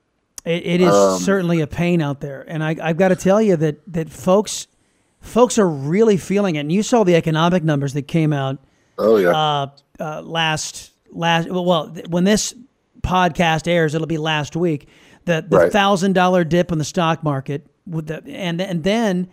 It, 0.46 0.66
it 0.66 0.82
is 0.82 0.94
Um, 0.94 1.20
certainly 1.20 1.62
a 1.62 1.68
pain 1.68 2.02
out 2.02 2.22
there, 2.22 2.44
and 2.48 2.64
I, 2.64 2.76
I've 2.82 2.98
got 2.98 3.10
to 3.10 3.16
tell 3.16 3.40
you 3.42 3.56
that 3.58 3.82
that 3.94 4.10
folks, 4.10 4.66
folks 5.22 5.60
are 5.60 5.68
really 5.68 6.18
feeling 6.18 6.56
it. 6.56 6.62
And 6.62 6.72
you 6.72 6.82
saw 6.82 7.04
the 7.04 7.16
economic 7.16 7.64
numbers 7.64 7.94
that 7.94 8.08
came 8.08 8.34
out 8.34 8.58
Oh 8.98 9.18
yeah, 9.18 9.30
uh, 9.30 9.68
uh, 10.00 10.22
last 10.22 10.92
last. 11.12 11.50
Well, 11.52 11.94
when 12.10 12.24
this 12.24 12.56
podcast 13.02 13.68
airs, 13.68 13.94
it'll 13.94 14.08
be 14.08 14.18
last 14.18 14.56
week. 14.56 14.88
The 15.26 15.46
the 15.48 15.58
Right. 15.58 15.72
thousand 15.72 16.14
dollar 16.14 16.44
dip 16.44 16.72
in 16.72 16.80
the 16.80 16.86
stock 16.86 17.24
market 17.24 17.68
with 17.86 18.08
the 18.08 18.24
and 18.28 18.60
and 18.60 18.84
then 18.84 19.28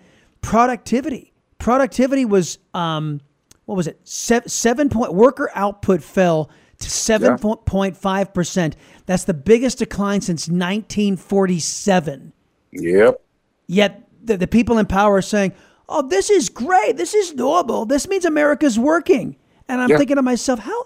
productivity. 0.45 1.33
Productivity 1.59 2.25
was 2.25 2.59
um, 2.75 3.21
what 3.65 3.77
was 3.77 3.87
it? 3.87 3.99
Seven, 4.05 4.49
seven 4.49 4.89
point 4.89 5.15
worker 5.15 5.51
output 5.55 6.03
fell 6.03 6.51
to 6.79 6.91
seven 6.91 7.39
point 7.39 7.97
five 7.97 8.35
percent. 8.35 8.77
That's 9.07 9.25
the 9.25 9.35
biggest 9.35 9.79
decline 9.79 10.21
since 10.21 10.49
1947. 10.49 12.33
yep. 12.73 13.21
Yet 13.67 14.07
the, 14.23 14.37
the 14.37 14.47
people 14.47 14.77
in 14.79 14.85
power 14.87 15.15
are 15.15 15.23
saying, 15.23 15.53
"Oh, 15.89 16.03
this 16.07 16.29
is 16.29 16.51
great. 16.51 16.97
This 16.99 17.15
is 17.15 17.35
normal. 17.35 17.87
This 17.87 18.07
means 18.07 18.25
America's 18.27 18.79
working." 18.79 19.37
And 19.69 19.81
I'm 19.81 19.89
Yeah. 19.89 19.97
thinking 19.97 20.17
to 20.17 20.23
myself, 20.23 20.59
"How, 20.59 20.85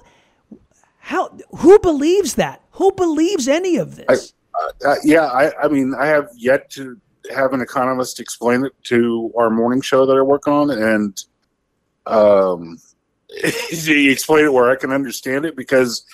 how, 1.01 1.37
who 1.57 1.79
believes 1.81 2.35
that? 2.35 2.63
Who 2.73 2.93
believes 2.93 3.49
any 3.49 3.77
of 3.77 3.97
this?" 3.97 4.33
Uh, 4.85 4.95
yeah, 5.03 5.25
I, 5.27 5.65
I 5.65 5.69
mean, 5.69 5.95
I 5.99 6.07
have 6.07 6.29
yet 6.37 6.71
to 6.71 7.01
have 7.35 7.53
an 7.53 7.61
economist 7.61 8.21
explain 8.21 8.65
it 8.65 8.73
to 8.85 9.33
our 9.39 9.51
morning 9.51 9.81
show 9.81 10.07
that 10.07 10.17
I 10.17 10.23
work 10.23 10.49
on, 10.49 10.71
and 10.71 11.25
um, 12.07 12.79
he 13.71 14.11
explain 14.11 14.47
it 14.47 14.53
where 14.53 14.71
I 14.71 14.77
can 14.77 14.93
understand 14.93 15.45
it 15.45 15.57
because 15.57 16.05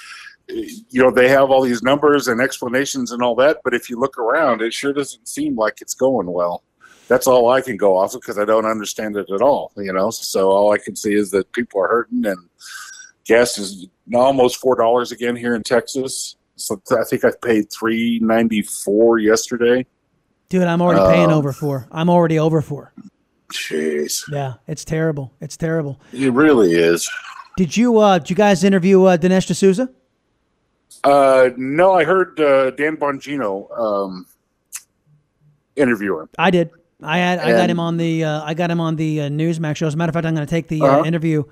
you 0.48 1.03
know 1.03 1.11
they 1.11 1.29
have 1.29 1.50
all 1.50 1.62
these 1.62 1.83
numbers 1.83 2.29
and 2.29 2.40
explanations 2.40 3.12
and 3.12 3.22
all 3.22 3.35
that, 3.37 3.59
but 3.64 3.74
if 3.74 3.88
you 3.88 3.98
look 3.98 4.18
around, 4.18 4.62
it 4.62 4.72
sure 4.72 4.92
doesn't 4.92 5.27
seem 5.27 5.57
like 5.57 5.81
it's 5.81 5.94
going 5.94 6.31
well. 6.31 6.62
That's 7.09 7.27
all 7.27 7.50
I 7.50 7.61
can 7.61 7.77
go 7.77 7.98
off 7.98 8.14
of 8.14 8.22
because 8.22 8.38
I 8.38 8.44
don't 8.44 8.64
understand 8.64 9.16
it 9.16 9.31
at 9.31 9.42
all. 9.42 9.72
You 9.77 9.92
know, 9.92 10.11
so 10.11 10.50
all 10.50 10.72
I 10.72 10.79
can 10.79 10.96
see 10.96 11.14
is 11.14 11.31
that 11.31 11.53
people 11.53 11.81
are 11.81 11.88
hurting 11.88 12.24
and 12.27 12.48
gas 13.24 13.59
is 13.59 13.87
almost 14.14 14.59
four 14.59 14.77
dollars 14.77 15.12
again 15.12 15.37
here 15.37 15.55
in 15.55 15.62
Texas. 15.62 16.37
So 16.57 16.81
I 16.92 17.05
think 17.05 17.24
I 17.24 17.33
paid 17.42 17.70
three 17.72 18.18
ninety 18.20 18.62
four 18.62 19.18
yesterday. 19.18 19.87
Dude, 20.48 20.62
I'm 20.62 20.80
already 20.83 21.00
paying 21.12 21.30
Um, 21.30 21.38
over 21.38 21.52
for. 21.52 21.88
I'm 21.90 22.09
already 22.11 22.38
over 22.38 22.61
for. 22.61 22.92
Jeez, 23.52 24.22
Yeah, 24.30 24.54
it's 24.66 24.85
terrible. 24.85 25.33
It's 25.40 25.57
terrible. 25.57 26.00
it 26.12 26.33
really 26.33 26.72
is. 26.74 27.09
Did 27.57 27.76
you 27.76 27.98
uh 27.98 28.18
did 28.18 28.30
you 28.30 28.37
guys 28.37 28.64
interview 28.64 29.04
uh, 29.04 29.16
Dinesh 29.16 29.46
D'Souza? 29.46 29.88
Uh, 31.04 31.50
no, 31.57 31.92
I 31.92 32.04
heard 32.04 32.40
uh, 32.40 32.70
Dan 32.70 32.96
Bongino 32.96 33.68
um, 33.78 34.26
interview 35.76 36.18
him. 36.20 36.28
I 36.38 36.50
did. 36.50 36.70
I 37.02 37.18
had 37.18 37.38
I 37.40 37.52
got 37.52 37.68
him 37.68 37.78
on 37.78 37.96
the 37.96 38.24
uh, 38.24 38.42
I 38.42 38.54
got 38.54 38.70
him 38.70 38.80
on 38.80 38.96
the 38.96 39.22
uh, 39.22 39.28
Newsmax 39.28 39.76
show. 39.76 39.87
As 39.87 39.94
a 39.94 39.96
matter 39.96 40.11
of 40.11 40.14
fact, 40.14 40.26
I'm 40.26 40.35
going 40.35 40.46
to 40.46 40.50
take 40.50 40.68
the 40.68 40.80
uh, 40.80 40.87
Uh-huh. 40.87 41.04
interview, 41.04 41.44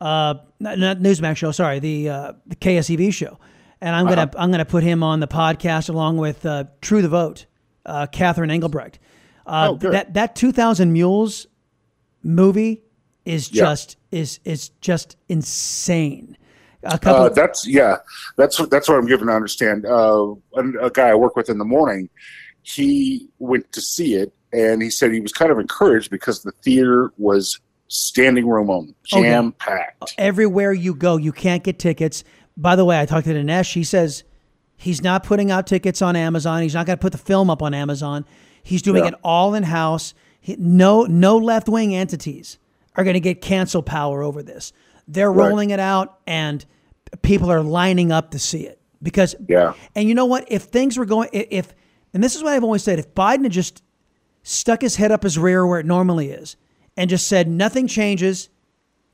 uh, 0.00 0.34
not, 0.60 0.78
not 0.78 0.98
Newsmax 0.98 1.36
show. 1.36 1.50
Sorry, 1.50 1.80
the 1.80 2.08
uh, 2.08 2.32
the 2.46 2.56
KSEV 2.56 3.12
show, 3.12 3.38
and 3.80 3.94
I'm 3.96 4.06
gonna 4.06 4.22
Uh-huh. 4.22 4.38
I'm 4.38 4.50
gonna 4.52 4.64
put 4.64 4.84
him 4.84 5.02
on 5.02 5.20
the 5.20 5.28
podcast 5.28 5.88
along 5.90 6.18
with 6.18 6.46
uh, 6.46 6.64
True 6.80 7.02
the 7.02 7.08
Vote, 7.08 7.46
uh, 7.86 8.06
Catherine 8.08 8.50
Engelbrecht. 8.50 8.98
Uh, 9.46 9.68
Oh, 9.70 9.76
good. 9.76 9.92
That 9.92 10.14
that 10.14 10.36
2,000 10.36 10.92
Mules 10.92 11.46
movie 12.22 12.82
is 13.24 13.52
Yeah. 13.52 13.64
just 13.64 13.96
is 14.10 14.40
is 14.44 14.70
just 14.80 15.16
insane. 15.28 16.36
A 16.82 16.94
Uh, 16.94 16.98
couple. 16.98 17.30
that's 17.34 17.66
yeah, 17.66 17.96
that's 18.36 18.58
what 18.60 18.70
that's 18.70 18.88
what 18.88 18.98
I'm 18.98 19.06
given 19.06 19.28
to 19.28 19.32
understand. 19.34 19.86
Uh, 19.86 20.34
a, 20.56 20.86
a 20.86 20.90
guy 20.90 21.08
I 21.08 21.14
work 21.14 21.34
with 21.36 21.48
in 21.48 21.58
the 21.58 21.64
morning, 21.64 22.08
he 22.62 23.28
went 23.38 23.70
to 23.72 23.80
see 23.80 24.14
it, 24.14 24.32
and 24.52 24.82
he 24.82 24.90
said 24.90 25.12
he 25.12 25.20
was 25.20 25.32
kind 25.32 25.50
of 25.50 25.58
encouraged 25.58 26.10
because 26.10 26.42
the 26.42 26.52
theater 26.62 27.12
was 27.18 27.58
standing 27.88 28.46
room 28.48 28.68
only, 28.70 28.94
jam 29.04 29.52
packed. 29.52 30.14
everywhere 30.18 30.72
you 30.72 30.92
go, 30.94 31.16
you 31.16 31.32
can't 31.32 31.62
get 31.64 31.78
tickets. 31.78 32.24
By 32.56 32.74
the 32.76 32.84
way, 32.84 33.00
I 33.00 33.06
talked 33.06 33.26
to 33.26 33.32
Dinesh. 33.34 33.72
He 33.72 33.84
says 33.84 34.24
he's 34.76 35.02
not 35.02 35.24
putting 35.24 35.50
out 35.50 35.66
tickets 35.66 36.02
on 36.02 36.16
Amazon. 36.16 36.62
He's 36.62 36.74
not 36.74 36.86
going 36.86 36.96
to 36.98 37.00
put 37.02 37.12
the 37.12 37.18
film 37.18 37.50
up 37.50 37.62
on 37.62 37.74
Amazon. 37.74 38.24
He's 38.62 38.82
doing 38.82 39.02
Yeah. 39.04 39.08
it 39.10 39.14
all 39.24 39.54
in 39.54 39.62
house. 39.64 40.14
No, 40.58 41.04
no 41.04 41.36
left 41.36 41.68
wing 41.68 41.94
entities 41.94 42.58
are 42.96 43.04
going 43.04 43.14
to 43.14 43.20
get 43.20 43.40
cancel 43.40 43.82
power 43.82 44.22
over 44.22 44.42
this. 44.42 44.72
They're 45.08 45.32
Right. 45.32 45.48
rolling 45.48 45.70
it 45.70 45.80
out, 45.80 46.18
and 46.26 46.64
people 47.22 47.50
are 47.50 47.62
lining 47.62 48.10
up 48.12 48.30
to 48.32 48.38
see 48.38 48.66
it 48.66 48.80
because. 49.02 49.34
Yeah. 49.48 49.74
And 49.94 50.08
you 50.08 50.14
know 50.14 50.24
what? 50.26 50.44
If 50.48 50.64
things 50.64 50.96
were 50.98 51.04
going, 51.04 51.28
if 51.32 51.74
and 52.14 52.22
this 52.24 52.34
is 52.34 52.42
what 52.42 52.52
I've 52.54 52.64
always 52.64 52.82
said, 52.82 52.98
if 52.98 53.14
Biden 53.14 53.42
had 53.44 53.52
just 53.52 53.82
stuck 54.42 54.80
his 54.82 54.96
head 54.96 55.10
up 55.12 55.22
his 55.22 55.38
rear 55.38 55.66
where 55.66 55.80
it 55.80 55.86
normally 55.86 56.30
is, 56.30 56.56
and 56.96 57.10
just 57.10 57.26
said 57.26 57.48
nothing 57.48 57.86
changes 57.86 58.48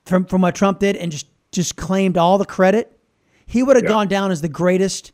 from 0.05 0.25
from 0.25 0.41
what 0.43 0.55
Trump 0.55 0.79
did, 0.79 0.97
and 0.97 1.11
just 1.13 1.27
just 1.51 1.77
claimed 1.77 2.17
all 2.17 2.39
the 2.39 2.45
credit, 2.47 2.99
he 3.47 3.63
would 3.63 3.77
have 3.77 3.85
Yeah. 3.85 3.91
gone 3.91 4.09
down 4.09 4.31
as 4.31 4.41
the 4.41 4.49
greatest 4.49 5.13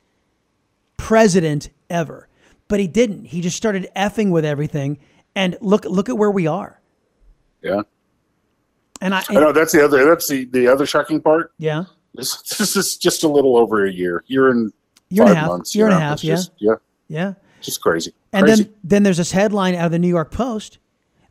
president 0.99 1.71
ever. 1.89 2.29
But 2.69 2.81
he 2.81 2.87
didn't. 2.87 3.25
He 3.25 3.41
just 3.41 3.57
started 3.57 3.89
effing 3.97 4.31
with 4.31 4.45
everything. 4.45 4.99
And 5.35 5.57
look 5.63 5.87
look 5.87 6.11
at 6.11 6.19
where 6.19 6.31
we 6.31 6.47
are. 6.47 6.81
Yeah. 7.63 7.83
And 9.01 9.15
I, 9.15 9.23
I 9.31 9.35
know 9.35 9.53
that's 9.53 9.73
the 9.73 9.83
other 9.83 10.05
that's 10.05 10.29
the, 10.29 10.45
the 10.47 10.67
other 10.69 10.85
shocking 10.85 11.21
part. 11.23 11.53
yeah, 11.59 11.85
This, 12.15 12.43
this 12.59 12.77
is 12.77 12.97
just 12.97 13.23
a 13.23 13.29
little 13.29 13.57
over 13.57 13.87
a 13.87 13.93
year. 13.93 14.25
Year 14.27 14.49
and 14.51 14.73
year 15.09 15.23
and 15.23 15.29
five 15.31 15.37
a 15.37 15.41
half, 15.41 15.49
months. 15.49 15.75
year 15.75 15.87
you 15.87 15.93
and 15.95 16.03
a 16.03 16.05
half, 16.05 16.15
it's 16.15 16.25
yeah, 16.25 16.35
Just, 16.35 16.51
yeah. 16.59 16.75
yeah. 17.09 17.35
Just 17.61 17.81
crazy. 17.81 18.13
And 18.33 18.45
crazy. 18.47 18.65
then 18.65 18.75
then 18.85 19.03
there's 19.05 19.17
this 19.19 19.33
headline 19.33 19.75
out 19.77 19.87
of 19.87 19.93
the 19.93 19.99
New 19.99 20.09
York 20.09 20.31
Post: 20.33 20.79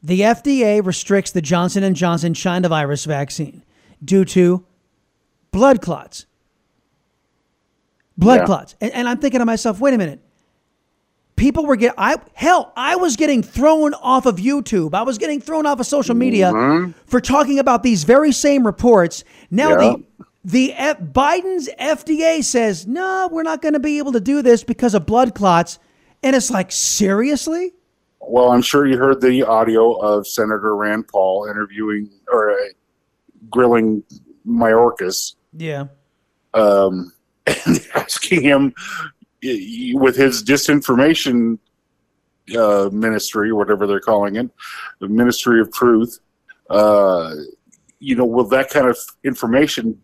the 0.02 0.22
FDA 0.22 0.84
restricts 0.86 1.32
the 1.32 1.42
Johnson 1.42 1.84
and 1.84 1.96
Johnson 1.96 2.34
China 2.34 2.70
virus 2.70 3.06
vaccine 3.06 3.64
due 4.04 4.26
to 4.26 4.66
blood 5.52 5.82
clots. 5.82 6.26
Blood 8.18 8.40
Yeah. 8.42 8.46
clots, 8.46 8.76
and, 8.82 8.92
and 8.94 9.08
I'm 9.08 9.18
thinking 9.20 9.40
to 9.40 9.46
myself, 9.46 9.80
wait 9.80 9.94
a 9.94 9.98
minute. 9.98 10.22
People 11.36 11.68
were 11.68 11.76
getting, 11.76 11.94
I 12.00 12.16
hell, 12.34 12.74
I 12.76 12.96
was 12.96 13.16
getting 13.16 13.44
thrown 13.44 13.94
off 13.96 14.26
of 14.26 14.38
YouTube. 14.38 14.96
I 14.96 15.04
was 15.04 15.20
getting 15.20 15.40
thrown 15.40 15.68
off 15.68 15.80
of 15.80 15.86
social 15.86 16.16
media 16.16 16.52
for 17.06 17.22
talking 17.22 17.60
about 17.60 17.84
these 17.84 18.04
very 18.06 18.32
same 18.32 18.66
reports. 18.66 19.24
Now 19.52 19.70
Yeah. 19.70 19.76
the 19.78 20.04
the 20.44 20.74
F, 20.74 21.00
Biden's 21.00 21.70
FDA 21.78 22.42
says 22.44 22.88
no, 22.88 23.30
we're 23.32 23.44
not 23.44 23.62
going 23.62 23.74
to 23.74 23.80
be 23.80 24.00
able 24.00 24.14
to 24.14 24.20
do 24.22 24.42
this 24.42 24.64
because 24.64 24.96
of 24.96 25.06
blood 25.06 25.36
clots, 25.36 25.78
and 26.24 26.36
it's 26.36 26.50
like 26.50 26.72
seriously. 26.72 27.74
Well, 28.20 28.52
I'm 28.52 28.62
sure 28.64 28.88
you 28.88 28.98
heard 28.98 29.22
the 29.22 29.44
audio 29.44 29.92
of 29.94 30.26
Senator 30.28 30.76
Rand 30.76 31.08
Paul 31.08 31.46
interviewing 31.50 32.10
or 32.32 32.52
uh, 32.52 32.56
grilling 33.52 34.04
Mayorkas 34.48 35.36
Yeah. 35.54 35.86
um, 36.56 37.12
and 37.48 37.88
asking 37.96 38.44
him 38.44 38.74
with 39.42 40.16
his 40.16 40.44
disinformation 40.44 41.58
uh, 42.58 42.90
ministry, 42.92 43.52
whatever 43.52 43.86
they're 43.88 44.00
calling 44.00 44.36
it, 44.36 44.50
the 45.00 45.08
Ministry 45.08 45.60
of 45.62 45.72
Truth. 45.74 46.20
Uh, 46.70 47.34
you 48.00 48.16
know, 48.16 48.26
will 48.26 48.48
that 48.50 48.70
kind 48.70 48.88
of 48.88 48.98
information 49.24 50.00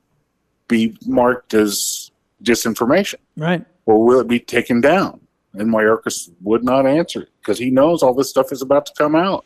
be 0.68 0.98
marked 1.06 1.54
as 1.54 2.12
disinformation, 2.44 3.16
Right. 3.38 3.64
or 3.86 4.04
will 4.04 4.20
it 4.20 4.28
be 4.28 4.40
taken 4.40 4.82
down? 4.82 5.20
And 5.54 5.70
Mayorkas 5.70 6.32
would 6.42 6.64
not 6.64 6.88
answer 6.88 7.28
because 7.40 7.60
he 7.60 7.70
knows 7.70 8.02
all 8.02 8.14
this 8.14 8.30
stuff 8.30 8.52
is 8.52 8.62
about 8.62 8.86
to 8.88 8.94
come 8.98 9.16
out. 9.16 9.46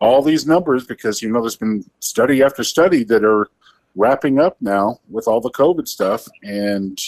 All 0.00 0.22
these 0.22 0.46
numbers, 0.46 0.86
because 0.86 1.22
you 1.22 1.30
know, 1.30 1.40
there's 1.40 1.56
been 1.56 1.84
study 2.00 2.42
after 2.42 2.62
study 2.62 3.04
that 3.04 3.24
are 3.24 3.48
wrapping 3.96 4.38
up 4.38 4.56
now 4.60 5.00
with 5.08 5.28
all 5.28 5.40
the 5.40 5.50
COVID 5.50 5.88
stuff, 5.88 6.26
and 6.42 6.98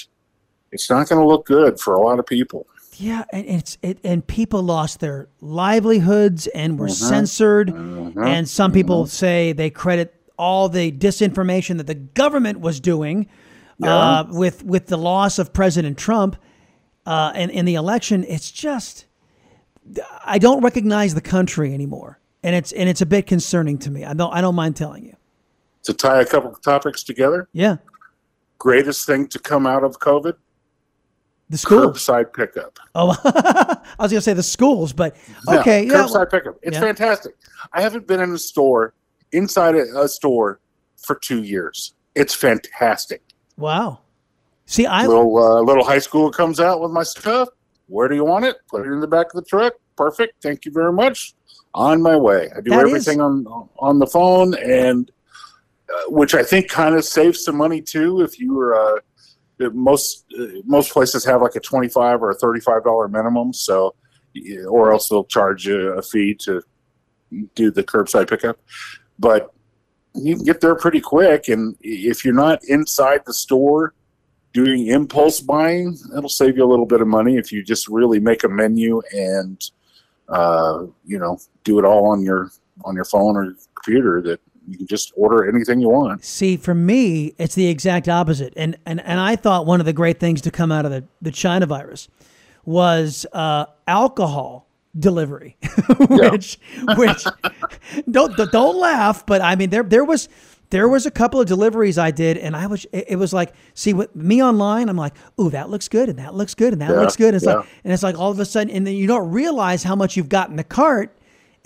it's 0.73 0.91
not 0.91 1.09
going 1.09 1.21
to 1.21 1.27
look 1.27 1.47
good 1.47 1.81
for 1.81 1.95
a 1.95 2.01
lot 2.01 2.19
of 2.19 2.27
people. 2.27 2.67
Yeah, 2.99 3.25
and 3.31 3.47
it's 3.47 3.77
it, 3.83 3.99
and 4.05 4.27
people 4.27 4.63
lost 4.63 5.01
their 5.01 5.29
livelihoods 5.41 6.47
and 6.49 6.79
were 6.79 6.89
censored, 6.89 7.69
and 7.69 8.49
some 8.49 8.73
people 8.73 9.07
say 9.07 9.53
they 9.53 9.69
credit 9.69 10.15
all 10.39 10.69
the 10.69 10.93
disinformation 10.93 11.77
that 11.79 11.87
the 11.87 11.95
government 11.95 12.61
was 12.61 12.81
doing 12.81 13.29
uh, 13.83 14.25
with 14.29 14.65
with 14.65 14.87
the 14.87 14.97
loss 14.97 15.39
of 15.39 15.53
President 15.53 15.99
Trump 15.99 16.37
uh, 17.05 17.33
and 17.35 17.51
in 17.51 17.65
the 17.65 17.75
election. 17.75 18.25
It's 18.25 18.51
just 18.51 19.07
I 20.25 20.39
don't 20.39 20.63
recognize 20.63 21.15
the 21.15 21.21
country 21.21 21.75
anymore, 21.75 22.19
and 22.43 22.57
it's 22.57 22.73
and 22.73 22.89
it's 22.89 23.03
a 23.03 23.07
bit 23.07 23.27
concerning 23.27 23.79
to 23.81 23.91
me. 23.91 24.05
I 24.05 24.15
don't 24.15 24.33
I 24.33 24.41
don't 24.41 24.55
mind 24.55 24.77
telling 24.77 25.05
you. 25.05 25.16
To 25.87 25.95
tie 25.95 26.21
a 26.21 26.27
couple 26.27 26.51
of 26.51 26.61
topics 26.63 27.03
together, 27.03 27.49
Yeah, 27.53 27.77
greatest 28.59 29.07
thing 29.07 29.27
to 29.29 29.39
come 29.39 29.67
out 29.67 29.83
of 29.85 29.99
COVID: 30.01 30.35
the 31.51 31.59
schools. 31.59 31.97
curbside 31.99 32.33
pickup. 32.33 32.79
Oh, 32.95 33.17
I 33.25 34.03
was 34.03 34.11
gonna 34.13 34.21
say 34.21 34.33
the 34.35 34.43
schools, 34.43 34.93
but 34.93 35.17
okay, 35.49 35.85
yeah. 35.87 35.93
curbside 35.93 36.13
well, 36.15 36.27
pickup. 36.27 36.59
It's 36.63 36.75
yeah. 36.75 36.81
fantastic. 36.81 37.35
I 37.73 37.81
haven't 37.83 38.07
been 38.07 38.21
in 38.21 38.33
a 38.33 38.39
store 38.39 38.95
inside 39.33 39.75
a, 39.77 40.01
a 40.03 40.09
store 40.09 40.61
for 40.97 41.15
two 41.17 41.43
years. 41.43 41.95
It's 42.15 42.35
fantastic. 42.35 43.23
wow. 43.57 44.01
See, 44.69 44.85
I 44.87 45.07
little 45.07 45.39
uh, 45.39 45.61
little 45.61 45.85
high 45.85 46.01
school 46.01 46.33
comes 46.33 46.59
out 46.59 46.81
with 46.81 46.91
my 46.91 47.05
stuff. 47.05 47.49
Where 47.87 48.09
do 48.09 48.17
you 48.17 48.25
want 48.25 48.45
it? 48.45 48.57
Put 48.69 48.85
it 48.85 48.91
in 48.93 48.99
the 48.99 49.07
back 49.07 49.27
of 49.27 49.35
the 49.35 49.43
truck. 49.49 49.75
Perfect. 49.97 50.43
Thank 50.43 50.65
you 50.65 50.73
very 50.73 50.93
much. 50.93 51.35
On 51.75 52.03
my 52.03 52.17
way. 52.17 52.51
I 52.57 52.61
do 52.61 52.71
That 52.71 52.79
is- 52.87 52.91
everything 52.91 53.21
on 53.21 53.47
on 53.79 54.01
the 54.01 54.07
phone, 54.09 54.55
and 54.55 55.09
which 56.09 56.35
I 56.35 56.43
think 56.43 56.69
kind 56.69 56.95
of 56.95 57.05
saves 57.05 57.45
some 57.45 57.57
money 57.57 57.81
too. 57.81 58.21
If 58.21 58.39
you 58.39 58.55
were 58.55 58.75
uh, 58.75 59.01
most 59.73 60.25
uh, 60.39 60.47
most 60.65 60.93
places 60.93 61.25
have 61.25 61.43
like 61.43 61.57
a 61.57 61.61
twenty 61.61 61.89
five 61.89 62.23
or 62.23 62.31
a 62.31 62.35
thirty 62.35 62.61
five 62.61 62.85
dollar 62.85 63.09
minimum, 63.09 63.53
so 63.53 63.95
or 64.69 64.93
else 64.93 65.09
they'll 65.09 65.25
charge 65.25 65.67
you 65.67 65.91
a 65.93 66.03
fee 66.03 66.35
to 66.35 66.63
do 67.55 67.71
the 67.71 67.83
curbside 67.83 68.29
pickup. 68.29 68.59
But 69.19 69.53
you 70.15 70.37
can 70.37 70.45
get 70.45 70.61
there 70.61 70.75
pretty 70.75 71.01
quick, 71.01 71.49
and 71.49 71.77
if 71.81 72.25
you're 72.25 72.35
not 72.35 72.61
inside 72.69 73.23
the 73.27 73.35
store 73.35 73.95
doing 74.53 74.87
impulse 74.87 75.41
buying, 75.41 75.99
it'll 76.17 76.31
save 76.31 76.57
you 76.57 76.65
a 76.65 76.71
little 76.71 76.87
bit 76.87 77.03
of 77.03 77.07
money 77.07 77.37
if 77.37 77.53
you 77.53 77.63
just 77.63 77.89
really 77.89 78.19
make 78.19 78.43
a 78.43 78.49
menu 78.49 79.03
and 79.13 79.71
uh, 80.29 80.85
you 81.05 81.19
know 81.19 81.39
do 81.65 81.79
it 81.79 81.85
all 81.85 82.07
on 82.07 82.23
your 82.23 82.51
on 82.85 82.95
your 82.95 83.05
phone 83.05 83.37
or 83.37 83.55
computer. 83.75 84.21
That 84.23 84.41
you 84.69 84.79
can 84.79 84.87
just 84.87 85.13
order 85.17 85.49
anything 85.49 85.81
you 85.81 85.89
want. 85.89 86.25
See, 86.25 86.57
for 86.57 86.75
me, 86.75 87.35
it's 87.39 87.55
the 87.55 87.69
exact 87.69 88.09
opposite. 88.09 88.53
And 88.57 88.77
and, 88.87 89.01
and 89.01 89.21
I 89.21 89.37
thought 89.37 89.67
one 89.67 89.81
of 89.81 89.87
the 89.87 89.93
great 89.93 90.19
things 90.21 90.41
to 90.43 90.51
come 90.51 90.73
out 90.73 90.85
of 90.85 90.91
the, 90.91 91.05
the 91.23 91.31
China 91.31 91.67
virus 91.67 92.09
was 92.65 93.27
uh, 93.33 93.67
alcohol 93.87 94.69
delivery, 94.99 95.57
which 96.09 96.59
which 96.97 97.25
don't 98.11 98.37
don't 98.51 98.79
laugh, 98.79 99.25
but 99.27 99.41
I 99.43 99.55
mean 99.57 99.71
there 99.71 99.83
there 99.83 100.05
was 100.05 100.29
there 100.71 100.89
was 100.89 101.07
a 101.07 101.11
couple 101.13 101.41
of 101.41 101.47
deliveries 101.47 101.97
I 101.97 102.11
did, 102.11 102.37
and 102.39 102.57
I 102.57 102.67
was 102.67 102.87
it, 102.93 103.17
was 103.17 103.33
like 103.33 103.53
see 103.75 103.93
with 103.93 104.15
me 104.17 104.43
online, 104.43 104.89
I'm 104.89 104.97
like, 104.97 105.15
ooh, 105.41 105.51
that 105.51 105.71
looks 105.71 105.87
good, 105.89 106.09
and 106.09 106.19
that 106.19 106.35
looks 106.35 106.55
good, 106.55 106.73
and 106.73 106.83
that 106.83 106.91
Yeah, 106.91 107.01
looks 107.01 107.17
good. 107.17 107.29
And 107.29 107.37
It's 107.37 107.47
like 107.47 107.67
and 107.85 107.93
it's 107.93 108.03
like 108.03 108.19
all 108.19 108.31
of 108.31 108.41
a 108.41 108.45
sudden, 108.45 108.75
and 108.75 108.87
then 108.87 108.95
you 108.95 109.07
don't 109.07 109.31
realize 109.31 109.83
how 109.85 109.95
much 109.95 110.17
you've 110.17 110.29
got 110.29 110.51
in 110.51 110.57
the 110.57 110.65
cart. 110.65 111.17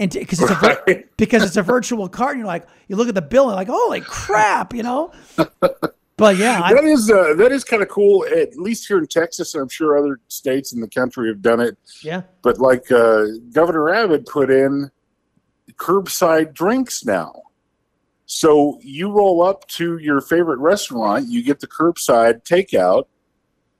And 0.01 0.11
because 0.11 0.41
it's 0.41 0.51
a 0.51 0.55
vir- 0.55 1.05
because 1.19 1.45
it's 1.45 1.59
a 1.59 1.63
virtual 1.63 2.09
card, 2.09 2.33
and 2.33 2.39
you're 2.41 2.47
like, 2.47 2.67
you 2.89 2.97
look 2.97 3.09
at 3.09 3.15
the 3.15 3.21
bill 3.21 3.49
and 3.51 3.55
like, 3.55 3.69
holy 3.69 4.01
crap, 4.01 4.73
you 4.73 4.83
know. 4.83 5.13
But 6.17 6.37
yeah, 6.39 6.63
I, 6.63 6.73
that 6.73 6.85
is 6.85 7.11
uh, 7.11 7.35
that 7.35 7.53
is 7.53 7.65
kind 7.65 7.83
of 7.83 7.89
cool. 7.91 8.25
At 8.25 8.57
least 8.57 8.89
here 8.89 8.97
in 8.97 9.07
Texas, 9.07 9.55
and 9.55 9.63
I'm 9.63 9.69
sure 9.69 9.99
other 9.99 10.19
states 10.29 10.73
in 10.73 10.81
the 10.81 10.89
country 10.89 11.29
have 11.29 11.43
done 11.43 11.61
it. 11.61 11.77
yeah, 12.03 12.23
But 12.41 12.59
like 12.59 12.91
uh, 12.91 13.25
Governor 13.53 13.91
Abbott 13.91 14.25
put 14.27 14.51
in 14.51 14.91
curbside 15.75 16.55
drinks 16.55 17.05
now. 17.05 17.43
So 18.25 18.79
you 18.83 19.11
roll 19.11 19.43
up 19.43 19.67
to 19.69 19.99
your 19.99 20.23
favorite 20.23 20.61
restaurant, 20.61 21.29
you 21.29 21.43
get 21.43 21.61
the 21.61 21.67
curbside 21.67 22.43
takeout, 22.45 23.05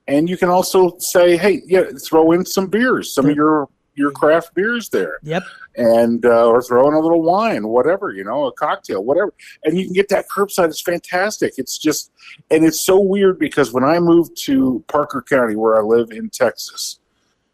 and 0.07 0.29
you 0.29 0.37
can 0.37 0.49
also 0.49 0.97
say, 0.99 1.35
"Hey, 1.35 1.61
yeah, 1.65 1.85
throw 2.03 2.31
in 2.31 2.45
some 2.45 2.67
beers, 2.67 3.11
some 3.13 3.27
of 3.27 3.35
your 3.35 3.69
your 4.01 4.11
craft 4.11 4.53
beers 4.53 4.89
there." 4.89 5.19
yep, 5.23 5.43
and 5.77 6.25
uh, 6.25 6.47
or 6.49 6.61
throw 6.61 6.87
in 6.89 6.93
a 6.93 6.99
little 6.99 7.21
wine, 7.21 7.67
whatever 7.67 8.11
you 8.11 8.23
know, 8.23 8.45
a 8.47 8.51
cocktail, 8.51 9.03
whatever, 9.03 9.33
and 9.63 9.77
you 9.77 9.85
can 9.85 9.93
get 9.93 10.09
that 10.09 10.25
curbside. 10.29 10.67
It's 10.67 10.81
fantastic. 10.81 11.53
It's 11.57 11.77
just, 11.77 12.11
and 12.49 12.65
it's 12.65 12.81
so 12.81 12.99
weird 12.99 13.39
because 13.39 13.71
when 13.71 13.83
I 13.85 13.99
moved 13.99 14.35
to 14.47 14.83
Parker 14.87 15.21
County, 15.21 15.55
where 15.55 15.77
I 15.79 15.81
live 15.83 16.11
in 16.11 16.29
Texas, 16.29 16.99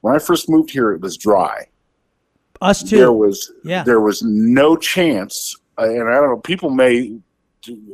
when 0.02 0.16
I 0.16 0.20
first 0.20 0.50
moved 0.50 0.72
here, 0.72 0.92
it 0.92 1.02
was 1.02 1.18
dry. 1.18 1.68
us 2.62 2.82
too. 2.82 2.98
There 2.98 3.12
was 3.14 3.52
Yeah. 3.64 3.84
there 3.84 4.02
was 4.02 4.24
no 4.24 4.76
chance, 4.78 5.56
uh, 5.78 5.84
and 5.84 6.10
I 6.10 6.16
don't 6.16 6.30
know. 6.30 6.38
People 6.38 6.72
may 6.72 7.20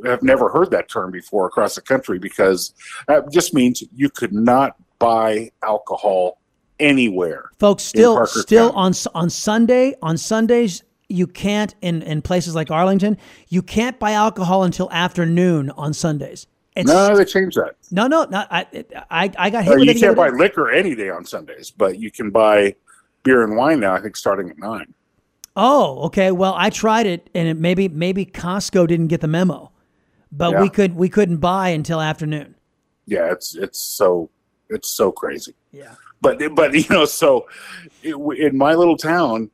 have 0.04 0.22
never 0.22 0.48
heard 0.48 0.70
that 0.70 0.88
term 0.88 1.10
before 1.10 1.46
across 1.46 1.74
the 1.74 1.80
country 1.82 2.18
because 2.18 2.72
that 3.08 3.30
just 3.32 3.52
means 3.52 3.82
you 3.94 4.08
could 4.08 4.32
not 4.32 4.76
buy 5.00 5.50
alcohol 5.62 6.38
anywhere. 6.80 7.50
Folks, 7.58 7.82
still 7.84 8.26
still 8.26 8.70
County. 8.72 8.76
on 9.14 9.22
on 9.22 9.30
Sunday 9.30 9.94
on 10.02 10.16
Sundays 10.16 10.82
you 11.08 11.26
can't 11.26 11.74
in 11.82 12.02
in 12.02 12.22
places 12.22 12.54
like 12.54 12.70
Arlington 12.70 13.16
you 13.48 13.62
can't 13.62 13.98
buy 13.98 14.12
alcohol 14.12 14.64
until 14.64 14.90
afternoon 14.90 15.70
on 15.70 15.92
Sundays. 15.92 16.46
It's 16.76 16.88
No, 16.88 17.14
they 17.16 17.24
changed 17.24 17.56
that. 17.56 17.76
no 17.90 18.06
no 18.06 18.24
not 18.24 18.48
I 18.50 18.66
I 19.10 19.30
I 19.38 19.50
got 19.50 19.64
hit 19.64 19.78
with 19.78 19.88
you 19.88 20.00
can't 20.00 20.16
buy 20.16 20.30
day. 20.30 20.36
liquor 20.36 20.70
any 20.70 20.94
day 20.94 21.10
on 21.10 21.24
Sundays, 21.24 21.70
but 21.70 21.98
you 21.98 22.10
can 22.10 22.30
buy 22.30 22.74
beer 23.22 23.44
and 23.44 23.56
wine 23.56 23.80
now. 23.80 23.94
I 23.94 24.00
think 24.00 24.16
starting 24.16 24.50
at 24.50 24.58
nine. 24.58 24.92
Oh, 25.56 26.00
okay. 26.06 26.32
Well, 26.32 26.54
I 26.56 26.68
tried 26.68 27.06
it, 27.06 27.30
and 27.32 27.46
it 27.46 27.56
maybe 27.56 27.88
maybe 27.88 28.26
Costco 28.26 28.88
didn't 28.88 29.06
get 29.06 29.20
the 29.20 29.28
memo, 29.28 29.70
but 30.32 30.50
Yeah. 30.52 30.62
we 30.62 30.68
could 30.68 30.96
we 30.96 31.08
couldn't 31.08 31.36
buy 31.36 31.68
until 31.68 32.00
afternoon. 32.00 32.56
Yeah, 33.06 33.30
it's 33.30 33.54
it's 33.54 33.78
so 33.78 34.30
it's 34.68 34.88
so 34.88 35.12
crazy. 35.12 35.54
Yeah. 35.70 35.94
But 36.20 36.40
but 36.54 36.74
you 36.74 36.84
know, 36.90 37.04
so 37.04 37.46
it, 38.02 38.14
in 38.38 38.56
my 38.56 38.74
little 38.74 38.96
town, 38.96 39.50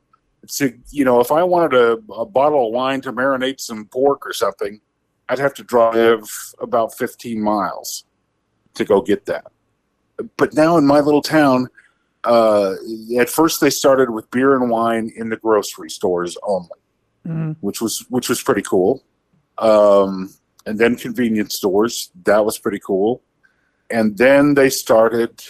to 0.47 0.73
you 0.89 1.05
know, 1.05 1.19
if 1.19 1.31
I 1.31 1.43
wanted 1.43 1.73
a, 1.77 2.13
a 2.13 2.25
bottle 2.25 2.67
of 2.67 2.73
wine 2.73 3.01
to 3.01 3.13
marinate 3.13 3.59
some 3.59 3.85
pork 3.85 4.25
or 4.25 4.33
something, 4.33 4.79
I'd 5.29 5.39
have 5.39 5.53
to 5.55 5.63
drive 5.63 6.23
about 6.59 6.93
15 6.97 7.41
miles 7.41 8.05
to 8.75 8.85
go 8.85 9.01
get 9.01 9.25
that. 9.25 9.51
But 10.37 10.53
now 10.53 10.77
in 10.77 10.85
my 10.85 10.99
little 10.99 11.21
town, 11.21 11.67
uh, 12.23 12.75
at 13.17 13.29
first 13.29 13.59
they 13.61 13.69
started 13.69 14.09
with 14.11 14.29
beer 14.31 14.55
and 14.55 14.69
wine 14.69 15.11
in 15.15 15.29
the 15.29 15.37
grocery 15.37 15.89
stores 15.89 16.37
only, 16.43 16.69
Mhm. 17.27 17.55
which 17.61 17.81
was 17.81 18.05
which 18.09 18.29
was 18.29 18.41
pretty 18.41 18.61
cool. 18.61 19.03
Um, 19.57 20.33
and 20.65 20.77
then 20.79 20.95
convenience 20.95 21.55
stores, 21.55 22.11
that 22.23 22.45
was 22.45 22.57
pretty 22.59 22.79
cool. 22.79 23.21
And 23.89 24.17
then 24.17 24.53
they 24.53 24.69
started 24.69 25.43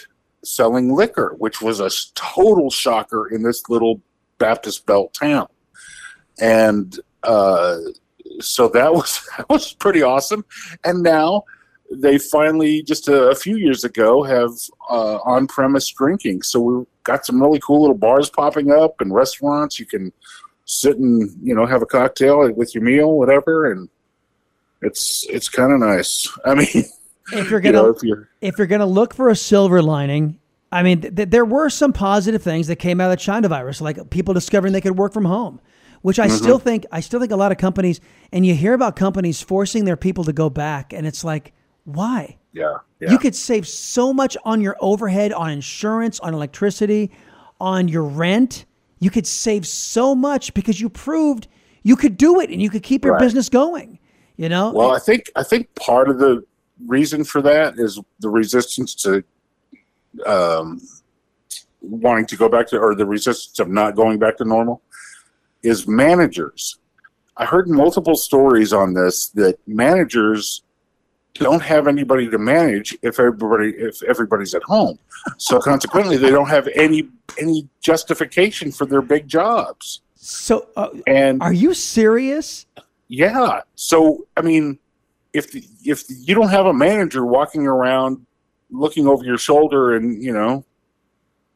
selling 0.44 0.92
liquor, 0.94 1.34
which 1.38 1.60
was 1.60 1.80
a 1.80 1.90
total 2.14 2.70
shocker 2.70 3.28
in 3.28 3.42
this 3.42 3.62
little 3.68 4.00
Baptist 4.38 4.86
Belt 4.86 5.14
town. 5.14 5.46
And 6.40 6.98
uh, 7.22 7.78
so 8.40 8.68
that 8.68 8.92
was 8.94 9.26
that 9.36 9.48
was 9.48 9.72
pretty 9.72 10.02
awesome. 10.02 10.44
And 10.84 11.02
now 11.02 11.44
they 11.90 12.18
finally, 12.18 12.82
just 12.82 13.08
a, 13.08 13.28
a 13.28 13.34
few 13.34 13.56
years 13.56 13.84
ago, 13.84 14.22
have 14.22 14.50
uh, 14.90 15.18
on-premise 15.24 15.90
drinking. 15.90 16.42
So 16.42 16.60
we've 16.60 16.86
got 17.04 17.26
some 17.26 17.40
really 17.40 17.60
cool 17.60 17.82
little 17.82 17.96
bars 17.96 18.30
popping 18.30 18.70
up 18.70 19.00
and 19.00 19.12
restaurants. 19.12 19.78
You 19.78 19.86
can 19.86 20.12
sit 20.64 20.96
and 20.96 21.30
you 21.42 21.54
know 21.54 21.66
have 21.66 21.82
a 21.82 21.86
cocktail 21.86 22.50
with 22.52 22.74
your 22.74 22.84
meal, 22.84 23.18
whatever, 23.18 23.70
and 23.70 23.88
it's 24.80 25.26
it's 25.28 25.48
kind 25.48 25.72
of 25.72 25.80
nice. 25.80 26.28
I 26.44 26.54
mean, 26.54 26.84
If 27.32 27.50
you're 27.50 27.60
gonna 27.60 27.82
know, 27.82 27.90
if 27.90 28.02
you're 28.02 28.28
if 28.40 28.58
you're 28.58 28.66
gonna 28.66 28.86
look 28.86 29.14
for 29.14 29.28
a 29.28 29.36
silver 29.36 29.82
lining, 29.82 30.38
I 30.70 30.82
mean, 30.82 31.00
th- 31.02 31.14
th- 31.14 31.30
there 31.30 31.44
were 31.44 31.70
some 31.70 31.92
positive 31.92 32.42
things 32.42 32.66
that 32.68 32.76
came 32.76 33.00
out 33.00 33.10
of 33.10 33.18
the 33.18 33.22
China 33.22 33.48
virus, 33.48 33.80
like 33.80 34.10
people 34.10 34.34
discovering 34.34 34.72
they 34.72 34.80
could 34.80 34.98
work 34.98 35.12
from 35.12 35.24
home, 35.24 35.60
which 36.02 36.18
I 36.18 36.28
still 36.28 36.58
mm-hmm. 36.58 36.68
think 36.68 36.86
I 36.90 37.00
still 37.00 37.20
think 37.20 37.32
a 37.32 37.36
lot 37.36 37.52
of 37.52 37.58
companies, 37.58 38.00
and 38.32 38.44
you 38.46 38.54
hear 38.54 38.74
about 38.74 38.96
companies 38.96 39.42
forcing 39.42 39.84
their 39.84 39.96
people 39.96 40.24
to 40.24 40.32
go 40.32 40.50
back, 40.50 40.92
and 40.92 41.06
it's 41.06 41.24
like, 41.24 41.52
why? 41.84 42.38
yeah, 42.52 42.78
yeah. 43.00 43.10
You 43.10 43.18
could 43.18 43.34
save 43.34 43.66
so 43.66 44.12
much 44.12 44.36
on 44.44 44.60
your 44.60 44.76
overhead, 44.80 45.32
on 45.32 45.50
insurance, 45.50 46.20
on 46.20 46.34
electricity, 46.34 47.10
on 47.60 47.88
your 47.88 48.04
rent. 48.04 48.66
You 49.00 49.10
could 49.10 49.26
save 49.26 49.66
so 49.66 50.14
much 50.14 50.54
because 50.54 50.80
you 50.80 50.88
proved 50.88 51.48
you 51.82 51.96
could 51.96 52.16
do 52.16 52.40
it 52.40 52.50
and 52.50 52.62
you 52.62 52.70
could 52.70 52.82
keep 52.82 53.04
your 53.04 53.14
Right. 53.14 53.20
business 53.20 53.48
going. 53.48 53.98
You 54.36 54.48
know? 54.48 54.72
Well, 54.72 54.92
I 54.92 54.98
think 54.98 55.30
I 55.36 55.42
think 55.42 55.74
part 55.74 56.08
of 56.08 56.18
the 56.18 56.44
reason 56.86 57.24
for 57.24 57.42
that 57.42 57.74
is 57.78 58.00
the 58.20 58.28
resistance 58.28 58.94
to 58.96 59.22
um, 60.26 60.80
wanting 61.80 62.26
to 62.26 62.36
go 62.36 62.48
back 62.48 62.68
to, 62.68 62.78
or 62.78 62.94
the 62.94 63.06
resistance 63.06 63.58
of 63.58 63.68
not 63.68 63.96
going 63.96 64.18
back 64.18 64.36
to 64.38 64.44
normal, 64.44 64.82
is 65.62 65.86
managers. 65.86 66.78
I 67.36 67.44
heard 67.46 67.68
multiple 67.68 68.14
stories 68.16 68.72
on 68.72 68.94
this 68.94 69.28
that 69.30 69.58
managers 69.66 70.62
don't 71.34 71.62
have 71.62 71.88
anybody 71.88 72.28
to 72.28 72.36
manage 72.38 72.96
if 73.02 73.18
everybody 73.18 73.70
if 73.70 74.02
everybody's 74.02 74.54
at 74.54 74.62
home. 74.64 74.98
So 75.38 75.58
consequently, 75.60 76.18
they 76.18 76.30
don't 76.30 76.48
have 76.48 76.68
any 76.74 77.08
any 77.40 77.68
justification 77.80 78.70
for 78.70 78.84
their 78.84 79.00
big 79.00 79.28
jobs. 79.28 80.02
so, 80.14 80.68
uh, 80.76 80.90
And 81.06 81.42
are 81.42 81.52
you 81.54 81.72
serious? 81.72 82.66
yeah. 83.08 83.62
So 83.76 84.26
I 84.36 84.42
mean, 84.42 84.78
if 85.32 85.52
the, 85.52 85.64
if 85.84 86.04
you 86.08 86.34
don't 86.34 86.50
have 86.50 86.66
a 86.66 86.74
manager 86.74 87.24
walking 87.24 87.66
around 87.66 88.26
looking 88.70 89.06
over 89.06 89.24
your 89.24 89.38
shoulder 89.38 89.94
and 89.94 90.22
you 90.22 90.32
know 90.32 90.64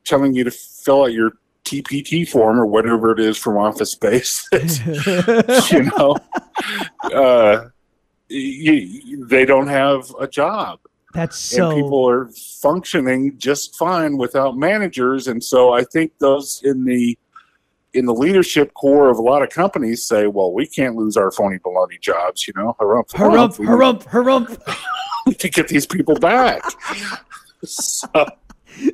telling 0.05 0.35
you 0.35 0.45
to 0.45 0.51
fill 0.51 1.05
out 1.05 1.13
your 1.13 1.33
TPT 1.65 2.29
form 2.29 2.61
or 2.61 2.67
whatever 2.67 3.11
it 3.11 3.19
is 3.19 3.37
from 3.37 3.57
Office 3.57 3.91
Space, 3.91 4.49
you 5.73 5.83
know, 5.83 6.17
uh, 7.13 7.65
you, 8.29 9.27
they 9.27 9.45
don't 9.45 9.67
have 9.67 10.13
a 10.21 10.29
job 10.29 10.81
That's 11.13 11.37
so. 11.37 11.71
and 11.71 11.83
people 11.83 12.09
are 12.09 12.29
functioning 12.61 13.37
just 13.39 13.77
fine 13.77 14.17
without 14.17 14.57
managers 14.57 15.29
and 15.29 15.43
so 15.43 15.73
i 15.73 15.85
think 15.85 16.13
those 16.19 16.61
in 16.65 16.85
the 16.85 17.17
in 17.97 18.05
the 18.07 18.15
leadership 18.15 18.73
core 18.75 19.09
of 19.11 19.19
a 19.19 19.23
lot 19.23 19.43
of 19.43 19.51
companies 19.51 20.07
say 20.07 20.27
well 20.27 20.53
we 20.53 20.67
can't 20.67 20.95
lose 20.97 21.17
our 21.17 21.31
phony 21.31 21.59
baloney 21.59 22.01
jobs 22.01 22.47
you 22.47 22.53
know 22.57 22.77
harumph 22.81 23.09
Harump, 23.11 23.59
we 23.59 23.67
harump, 23.67 24.05
harump. 24.05 24.49
need 25.27 25.39
to 25.45 25.49
get 25.49 25.69
these 25.69 25.87
people 25.87 26.15
back 26.17 26.63
so, 27.65 28.09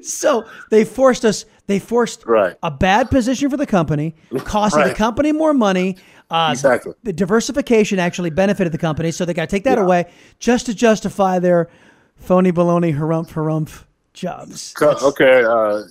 So 0.02 0.46
they 0.70 0.84
forced 0.84 1.24
us. 1.24 1.44
They 1.66 1.78
forced 1.80 2.24
right 2.26 2.56
a 2.62 2.70
bad 2.70 3.10
position 3.10 3.50
for 3.50 3.56
the 3.56 3.66
company, 3.66 4.14
costing 4.44 4.84
the 4.84 4.94
company 4.94 5.32
more 5.32 5.52
money. 5.54 5.96
Uh, 6.30 6.50
exactly 6.52 6.94
the 7.02 7.12
diversification 7.12 7.98
actually 7.98 8.30
benefited 8.30 8.72
the 8.72 8.78
company, 8.78 9.10
so 9.10 9.24
they 9.24 9.34
got 9.34 9.48
to 9.48 9.54
take 9.56 9.64
that 9.64 9.78
Yeah. 9.78 9.84
away 9.84 10.10
just 10.38 10.66
to 10.66 10.74
justify 10.74 11.38
their 11.40 11.68
phony 12.16 12.52
baloney 12.52 12.96
harump 12.96 13.28
harump 13.30 13.84
jobs. 14.14 14.72
Okay 14.80 15.42
uh 15.44 15.82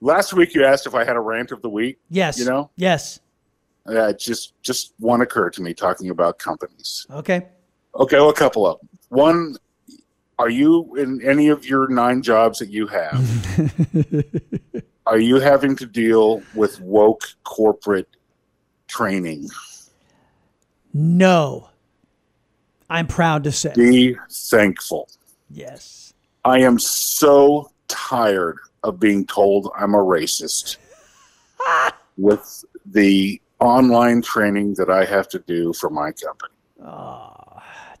last 0.00 0.32
week 0.34 0.54
you 0.54 0.64
asked 0.64 0.86
if 0.86 0.94
i 0.94 1.04
had 1.04 1.16
a 1.16 1.20
rant 1.20 1.52
of 1.52 1.62
the 1.62 1.68
week 1.68 1.98
Yes. 2.10 2.38
you 2.38 2.44
know 2.44 2.70
Yes. 2.76 3.20
uh, 3.86 4.12
just 4.14 4.52
just 4.62 4.92
one 4.98 5.20
occurred 5.22 5.52
to 5.54 5.62
me 5.62 5.72
talking 5.74 6.10
about 6.10 6.38
companies 6.38 7.06
Okay. 7.10 7.46
Okay, 7.98 8.16
well, 8.16 8.28
a 8.28 8.34
couple 8.34 8.66
of 8.66 8.78
them. 8.78 8.88
One, 9.08 9.56
are 10.38 10.50
you 10.50 10.94
in 10.96 11.22
any 11.22 11.48
of 11.48 11.64
your 11.64 11.88
nine 11.88 12.20
jobs 12.20 12.58
that 12.58 12.68
you 12.68 12.86
have? 12.88 13.24
are 15.06 15.18
you 15.18 15.36
having 15.40 15.74
to 15.76 15.86
deal 15.86 16.42
with 16.54 16.78
woke 16.82 17.22
corporate 17.44 18.08
training? 18.86 19.48
No. 20.92 21.70
I'm 22.90 23.06
proud 23.06 23.44
to 23.44 23.52
say. 23.52 23.72
Be 23.74 24.16
thankful. 24.30 25.08
Yes. 25.50 26.12
I 26.44 26.58
am 26.60 26.78
so 26.78 27.70
tired 27.88 28.58
of 28.82 28.98
being 29.00 29.26
told 29.26 29.70
I'm 29.76 29.94
a 29.94 29.98
racist 29.98 30.76
with 32.16 32.64
the 32.84 33.40
online 33.60 34.22
training 34.22 34.74
that 34.74 34.90
I 34.90 35.04
have 35.04 35.28
to 35.28 35.38
do 35.40 35.72
for 35.72 35.90
my 35.90 36.12
company. 36.12 36.52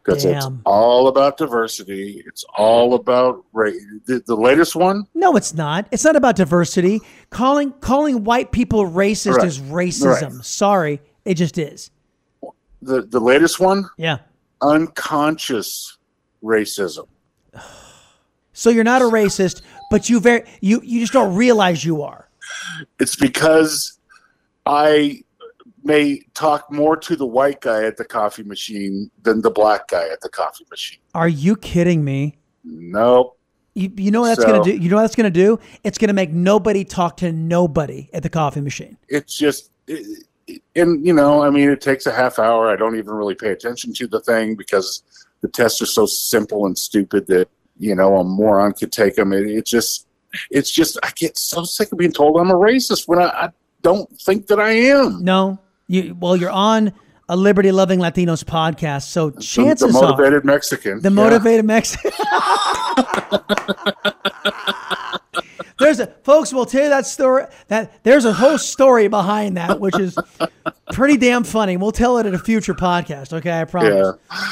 Because 0.02 0.24
it's 0.24 0.46
all 0.64 1.08
about 1.08 1.36
diversity. 1.36 2.22
It's 2.26 2.44
all 2.56 2.94
about 2.94 3.44
race. 3.52 3.82
The, 4.04 4.22
the 4.24 4.36
latest 4.36 4.76
one, 4.76 5.04
No, 5.14 5.34
it's 5.34 5.52
not. 5.54 5.88
It's 5.90 6.04
not 6.04 6.14
about 6.14 6.36
diversity. 6.36 7.00
Calling 7.30 7.72
calling 7.80 8.22
white 8.22 8.52
people 8.52 8.84
racist 8.84 9.38
Right. 9.38 9.46
is 9.48 9.58
racism. 9.58 10.44
Sorry, 10.44 11.00
it 11.24 11.34
just 11.34 11.58
is. 11.58 11.90
the, 12.82 13.02
the 13.02 13.18
latest 13.18 13.58
one, 13.58 13.88
Yeah. 13.96 14.18
unconscious 14.62 15.96
racism. 16.44 17.08
So 18.52 18.70
you're 18.70 18.84
not 18.84 19.02
a 19.02 19.06
racist, 19.06 19.62
but 19.90 20.08
you 20.08 20.20
very 20.20 20.44
you 20.60 20.80
you 20.84 21.00
just 21.00 21.12
don't 21.12 21.34
realize 21.34 21.84
you 21.84 22.02
are. 22.02 22.28
It's 22.98 23.16
because 23.16 23.98
I 24.64 25.22
may 25.84 26.22
talk 26.34 26.70
more 26.72 26.96
to 26.96 27.16
the 27.16 27.26
white 27.26 27.60
guy 27.60 27.84
at 27.84 27.96
the 27.96 28.04
coffee 28.04 28.42
machine 28.42 29.10
than 29.22 29.40
the 29.42 29.50
black 29.50 29.88
guy 29.88 30.08
at 30.08 30.20
the 30.20 30.28
coffee 30.28 30.64
machine. 30.70 30.98
Are 31.14 31.28
you 31.28 31.56
kidding 31.56 32.04
me? 32.04 32.38
Nope. 32.64 33.38
You, 33.74 33.92
you 33.96 34.10
know 34.10 34.22
what 34.22 34.28
that's 34.28 34.42
So- 34.42 34.46
gonna 34.50 34.64
do? 34.64 34.76
You 34.76 34.88
know 34.90 34.96
what 34.96 35.02
that's 35.02 35.14
gonna 35.16 35.30
do? 35.30 35.58
It's 35.84 35.98
gonna 35.98 36.12
make 36.12 36.32
nobody 36.32 36.84
talk 36.84 37.16
to 37.18 37.30
nobody 37.32 38.08
at 38.12 38.22
the 38.22 38.30
coffee 38.30 38.60
machine. 38.62 38.96
It's 39.08 39.36
just, 39.36 39.70
it, 39.86 40.24
it- 40.48 40.62
and 40.74 41.04
you 41.06 41.12
know, 41.12 41.42
I 41.42 41.50
mean, 41.50 41.68
it 41.70 41.80
takes 41.80 42.06
a 42.06 42.12
half 42.12 42.38
hour. 42.38 42.68
I 42.70 42.76
don't 42.76 42.96
even 42.96 43.12
really 43.14 43.34
pay 43.34 43.50
attention 43.50 43.92
to 43.94 44.06
the 44.06 44.20
thing 44.20 44.54
because 44.56 45.02
the 45.40 45.48
tests 45.48 45.82
are 45.82 45.86
so 45.86 46.06
simple 46.06 46.66
and 46.66 46.76
stupid 46.78 47.26
that 47.26 47.48
you 47.78 47.94
know 47.94 48.16
a 48.16 48.24
moron 48.24 48.72
could 48.72 48.92
take 48.92 49.14
them. 49.16 49.32
It, 49.32 49.46
it 49.46 49.66
just, 49.66 50.06
it's 50.50 50.70
just, 50.70 50.98
I 51.02 51.10
get 51.16 51.36
so 51.38 51.64
sick 51.64 51.92
of 51.92 51.98
being 51.98 52.12
told 52.12 52.38
I'm 52.40 52.50
a 52.50 52.54
racist 52.54 53.06
when 53.08 53.18
I, 53.20 53.26
I 53.28 53.48
don't 53.82 54.08
think 54.20 54.46
that 54.48 54.58
I 54.60 54.70
am. 54.72 55.22
No, 55.24 55.58
you 55.88 56.16
well, 56.18 56.36
you're 56.36 56.50
on 56.50 56.92
a 57.28 57.36
liberty 57.36 57.72
loving 57.72 57.98
Latinos 58.00 58.44
podcast, 58.44 59.02
so 59.04 59.30
The- 59.30 59.40
chances 59.42 59.92
the 59.92 59.98
are 59.98 60.02
motivated 60.10 60.44
Mexican. 60.44 61.00
the 61.00 61.08
Yeah. 61.08 61.14
motivated 61.14 61.64
Mexican. 61.64 62.12
there's 65.78 66.00
a 66.00 66.06
folks. 66.24 66.52
We'll 66.52 66.66
tell 66.66 66.84
you 66.84 66.88
that 66.90 67.06
story. 67.06 67.44
That 67.68 68.02
there's 68.04 68.24
a 68.24 68.32
whole 68.32 68.58
story 68.58 69.08
behind 69.08 69.56
that, 69.56 69.80
which 69.80 69.98
is 69.98 70.16
pretty 70.92 71.16
damn 71.16 71.44
funny. 71.44 71.76
We'll 71.76 71.92
tell 71.92 72.18
it 72.18 72.26
in 72.26 72.34
a 72.34 72.38
future 72.38 72.74
podcast. 72.74 73.32
Okay, 73.32 73.60
I 73.60 73.64
promise. 73.64 73.94
Yeah. 74.30 74.46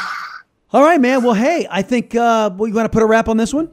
All 0.74 0.82
right, 0.82 1.00
man. 1.00 1.22
Well, 1.22 1.34
hey, 1.34 1.68
I 1.70 1.82
think 1.82 2.16
uh, 2.16 2.50
well, 2.52 2.66
you 2.66 2.74
want 2.74 2.86
to 2.86 2.88
put 2.88 3.04
a 3.04 3.06
wrap 3.06 3.28
on 3.28 3.36
this 3.36 3.54
one. 3.54 3.70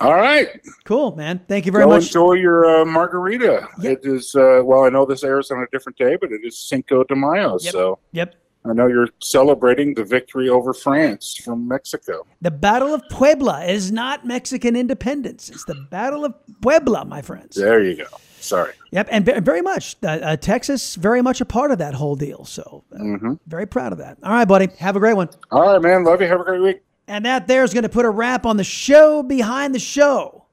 All 0.00 0.14
right. 0.14 0.48
Cool, 0.84 1.16
man. 1.16 1.40
Thank 1.48 1.66
you 1.66 1.72
very 1.72 1.82
Go 1.84 1.90
much. 1.90 2.06
enjoy 2.06 2.34
your 2.34 2.82
uh, 2.82 2.84
margarita. 2.84 3.66
Yep. 3.80 3.92
It 3.98 4.08
is, 4.08 4.32
uh, 4.36 4.62
well, 4.64 4.84
I 4.84 4.90
know 4.90 5.04
this 5.04 5.24
airs 5.24 5.50
on 5.50 5.58
a 5.58 5.66
different 5.72 5.98
day, 5.98 6.16
but 6.20 6.30
it 6.30 6.42
is 6.44 6.56
Cinco 6.56 7.02
de 7.02 7.16
Mayo. 7.16 7.58
Yep. 7.60 7.72
So 7.72 7.98
Yep. 8.12 8.36
I 8.64 8.72
know 8.74 8.86
you're 8.86 9.08
celebrating 9.20 9.92
the 9.94 10.04
victory 10.04 10.48
over 10.48 10.72
France 10.72 11.36
from 11.44 11.66
Mexico. 11.66 12.24
The 12.42 12.52
Battle 12.52 12.94
of 12.94 13.02
Puebla 13.10 13.64
is 13.64 13.90
not 13.90 14.24
Mexican 14.24 14.76
independence. 14.76 15.50
It's 15.50 15.64
the 15.64 15.74
Battle 15.90 16.24
of 16.24 16.34
Puebla, 16.60 17.06
my 17.06 17.22
friends. 17.22 17.56
There 17.56 17.82
you 17.82 17.96
go. 17.96 18.04
Sorry. 18.40 18.72
Yep, 18.90 19.08
and 19.10 19.24
very 19.44 19.60
much 19.60 19.96
uh, 20.02 20.36
Texas, 20.36 20.96
very 20.96 21.22
much 21.22 21.40
a 21.40 21.44
part 21.44 21.70
of 21.70 21.78
that 21.78 21.94
whole 21.94 22.16
deal. 22.16 22.44
So, 22.44 22.84
uh, 22.92 22.98
hmm 22.98 23.34
very 23.46 23.66
proud 23.66 23.92
of 23.92 23.98
that. 23.98 24.18
All 24.22 24.32
right, 24.32 24.46
buddy, 24.46 24.68
have 24.78 24.96
a 24.96 25.00
great 25.00 25.14
one. 25.14 25.28
All 25.50 25.62
right, 25.62 25.80
man. 25.80 26.04
Love 26.04 26.20
you. 26.20 26.26
Have 26.26 26.40
a 26.40 26.44
great 26.44 26.60
week. 26.60 26.82
And 27.06 27.24
that 27.26 27.46
there 27.46 27.64
is 27.64 27.72
going 27.74 27.82
to 27.82 27.88
put 27.88 28.04
a 28.04 28.10
wrap 28.10 28.46
on 28.46 28.56
the 28.56 28.64
show 28.64 29.22
behind 29.22 29.74
the 29.74 29.78
show. 29.80 30.46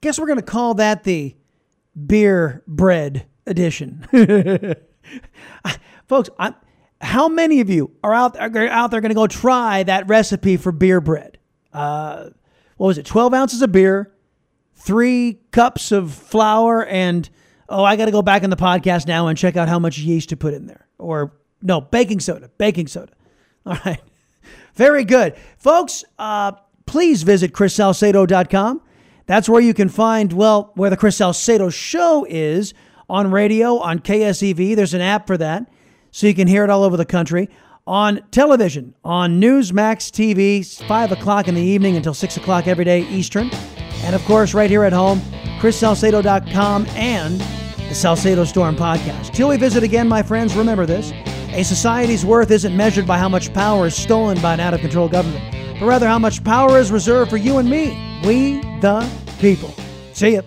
Guess 0.00 0.18
we're 0.18 0.26
going 0.26 0.38
to 0.38 0.44
call 0.44 0.74
that 0.74 1.04
the 1.04 1.36
beer 2.06 2.62
bread 2.66 3.26
edition. 3.46 4.06
Folks, 6.08 6.30
i 6.38 6.54
how 7.00 7.28
many 7.28 7.60
of 7.60 7.70
you 7.70 7.92
are 8.02 8.12
out, 8.12 8.36
are 8.36 8.66
out 8.66 8.90
there 8.90 9.00
going 9.00 9.10
to 9.10 9.14
go 9.14 9.28
try 9.28 9.84
that 9.84 10.08
recipe 10.08 10.56
for 10.56 10.72
beer 10.72 11.00
bread? 11.00 11.38
Uh, 11.72 12.30
what 12.76 12.88
was 12.88 12.98
it? 12.98 13.06
12 13.06 13.32
ounces 13.34 13.62
of 13.62 13.70
beer, 13.70 14.12
three 14.78 15.40
cups 15.50 15.92
of 15.92 16.12
flour, 16.12 16.84
and 16.86 17.28
oh, 17.68 17.84
I 17.84 17.96
got 17.96 18.06
to 18.06 18.10
go 18.10 18.22
back 18.22 18.42
in 18.42 18.50
the 18.50 18.56
podcast 18.56 19.06
now 19.06 19.26
and 19.26 19.36
check 19.36 19.56
out 19.56 19.68
how 19.68 19.78
much 19.78 19.98
yeast 19.98 20.30
to 20.30 20.36
put 20.36 20.54
in 20.54 20.66
there. 20.66 20.86
Or 20.98 21.32
no, 21.60 21.80
baking 21.80 22.20
soda, 22.20 22.50
baking 22.58 22.86
soda. 22.86 23.12
All 23.66 23.78
right. 23.84 24.00
Very 24.74 25.04
good. 25.04 25.36
Folks, 25.58 26.04
uh, 26.18 26.52
please 26.86 27.22
visit 27.24 27.52
chrissalcedo.com. 27.52 28.80
That's 29.26 29.48
where 29.48 29.60
you 29.60 29.74
can 29.74 29.88
find, 29.88 30.32
well, 30.32 30.72
where 30.74 30.88
the 30.88 30.96
Chris 30.96 31.16
Salcedo 31.16 31.68
show 31.68 32.26
is 32.28 32.72
on 33.10 33.30
radio, 33.30 33.78
on 33.78 33.98
KSEV. 33.98 34.74
There's 34.74 34.94
an 34.94 35.02
app 35.02 35.26
for 35.26 35.36
that, 35.36 35.70
so 36.10 36.26
you 36.26 36.34
can 36.34 36.48
hear 36.48 36.64
it 36.64 36.70
all 36.70 36.82
over 36.82 36.96
the 36.96 37.04
country. 37.04 37.50
On 37.86 38.20
television, 38.30 38.94
on 39.04 39.40
Newsmax 39.40 40.10
TV, 40.10 40.64
5 40.86 41.12
o'clock 41.12 41.48
in 41.48 41.54
the 41.54 41.62
evening 41.62 41.96
until 41.96 42.14
6 42.14 42.36
o'clock 42.36 42.66
every 42.66 42.84
day 42.84 43.00
Eastern. 43.08 43.50
And 44.04 44.14
of 44.14 44.24
course, 44.24 44.54
right 44.54 44.70
here 44.70 44.84
at 44.84 44.92
home, 44.92 45.20
chrissalcedo.com 45.60 46.86
and 46.90 47.40
the 47.88 47.94
Salcedo 47.94 48.44
Storm 48.44 48.76
podcast. 48.76 49.32
Till 49.32 49.48
we 49.48 49.56
visit 49.56 49.82
again, 49.82 50.08
my 50.08 50.22
friends, 50.22 50.54
remember 50.54 50.86
this. 50.86 51.12
A 51.52 51.62
society's 51.64 52.24
worth 52.24 52.50
isn't 52.50 52.76
measured 52.76 53.06
by 53.06 53.18
how 53.18 53.28
much 53.28 53.52
power 53.52 53.86
is 53.86 53.96
stolen 53.96 54.40
by 54.40 54.54
an 54.54 54.60
out 54.60 54.74
of 54.74 54.80
control 54.80 55.08
government, 55.08 55.42
but 55.80 55.86
rather 55.86 56.06
how 56.06 56.18
much 56.18 56.44
power 56.44 56.78
is 56.78 56.92
reserved 56.92 57.30
for 57.30 57.38
you 57.38 57.58
and 57.58 57.68
me, 57.68 58.20
we 58.24 58.60
the 58.80 59.08
people. 59.40 59.74
See 60.12 60.34
ya. 60.34 60.42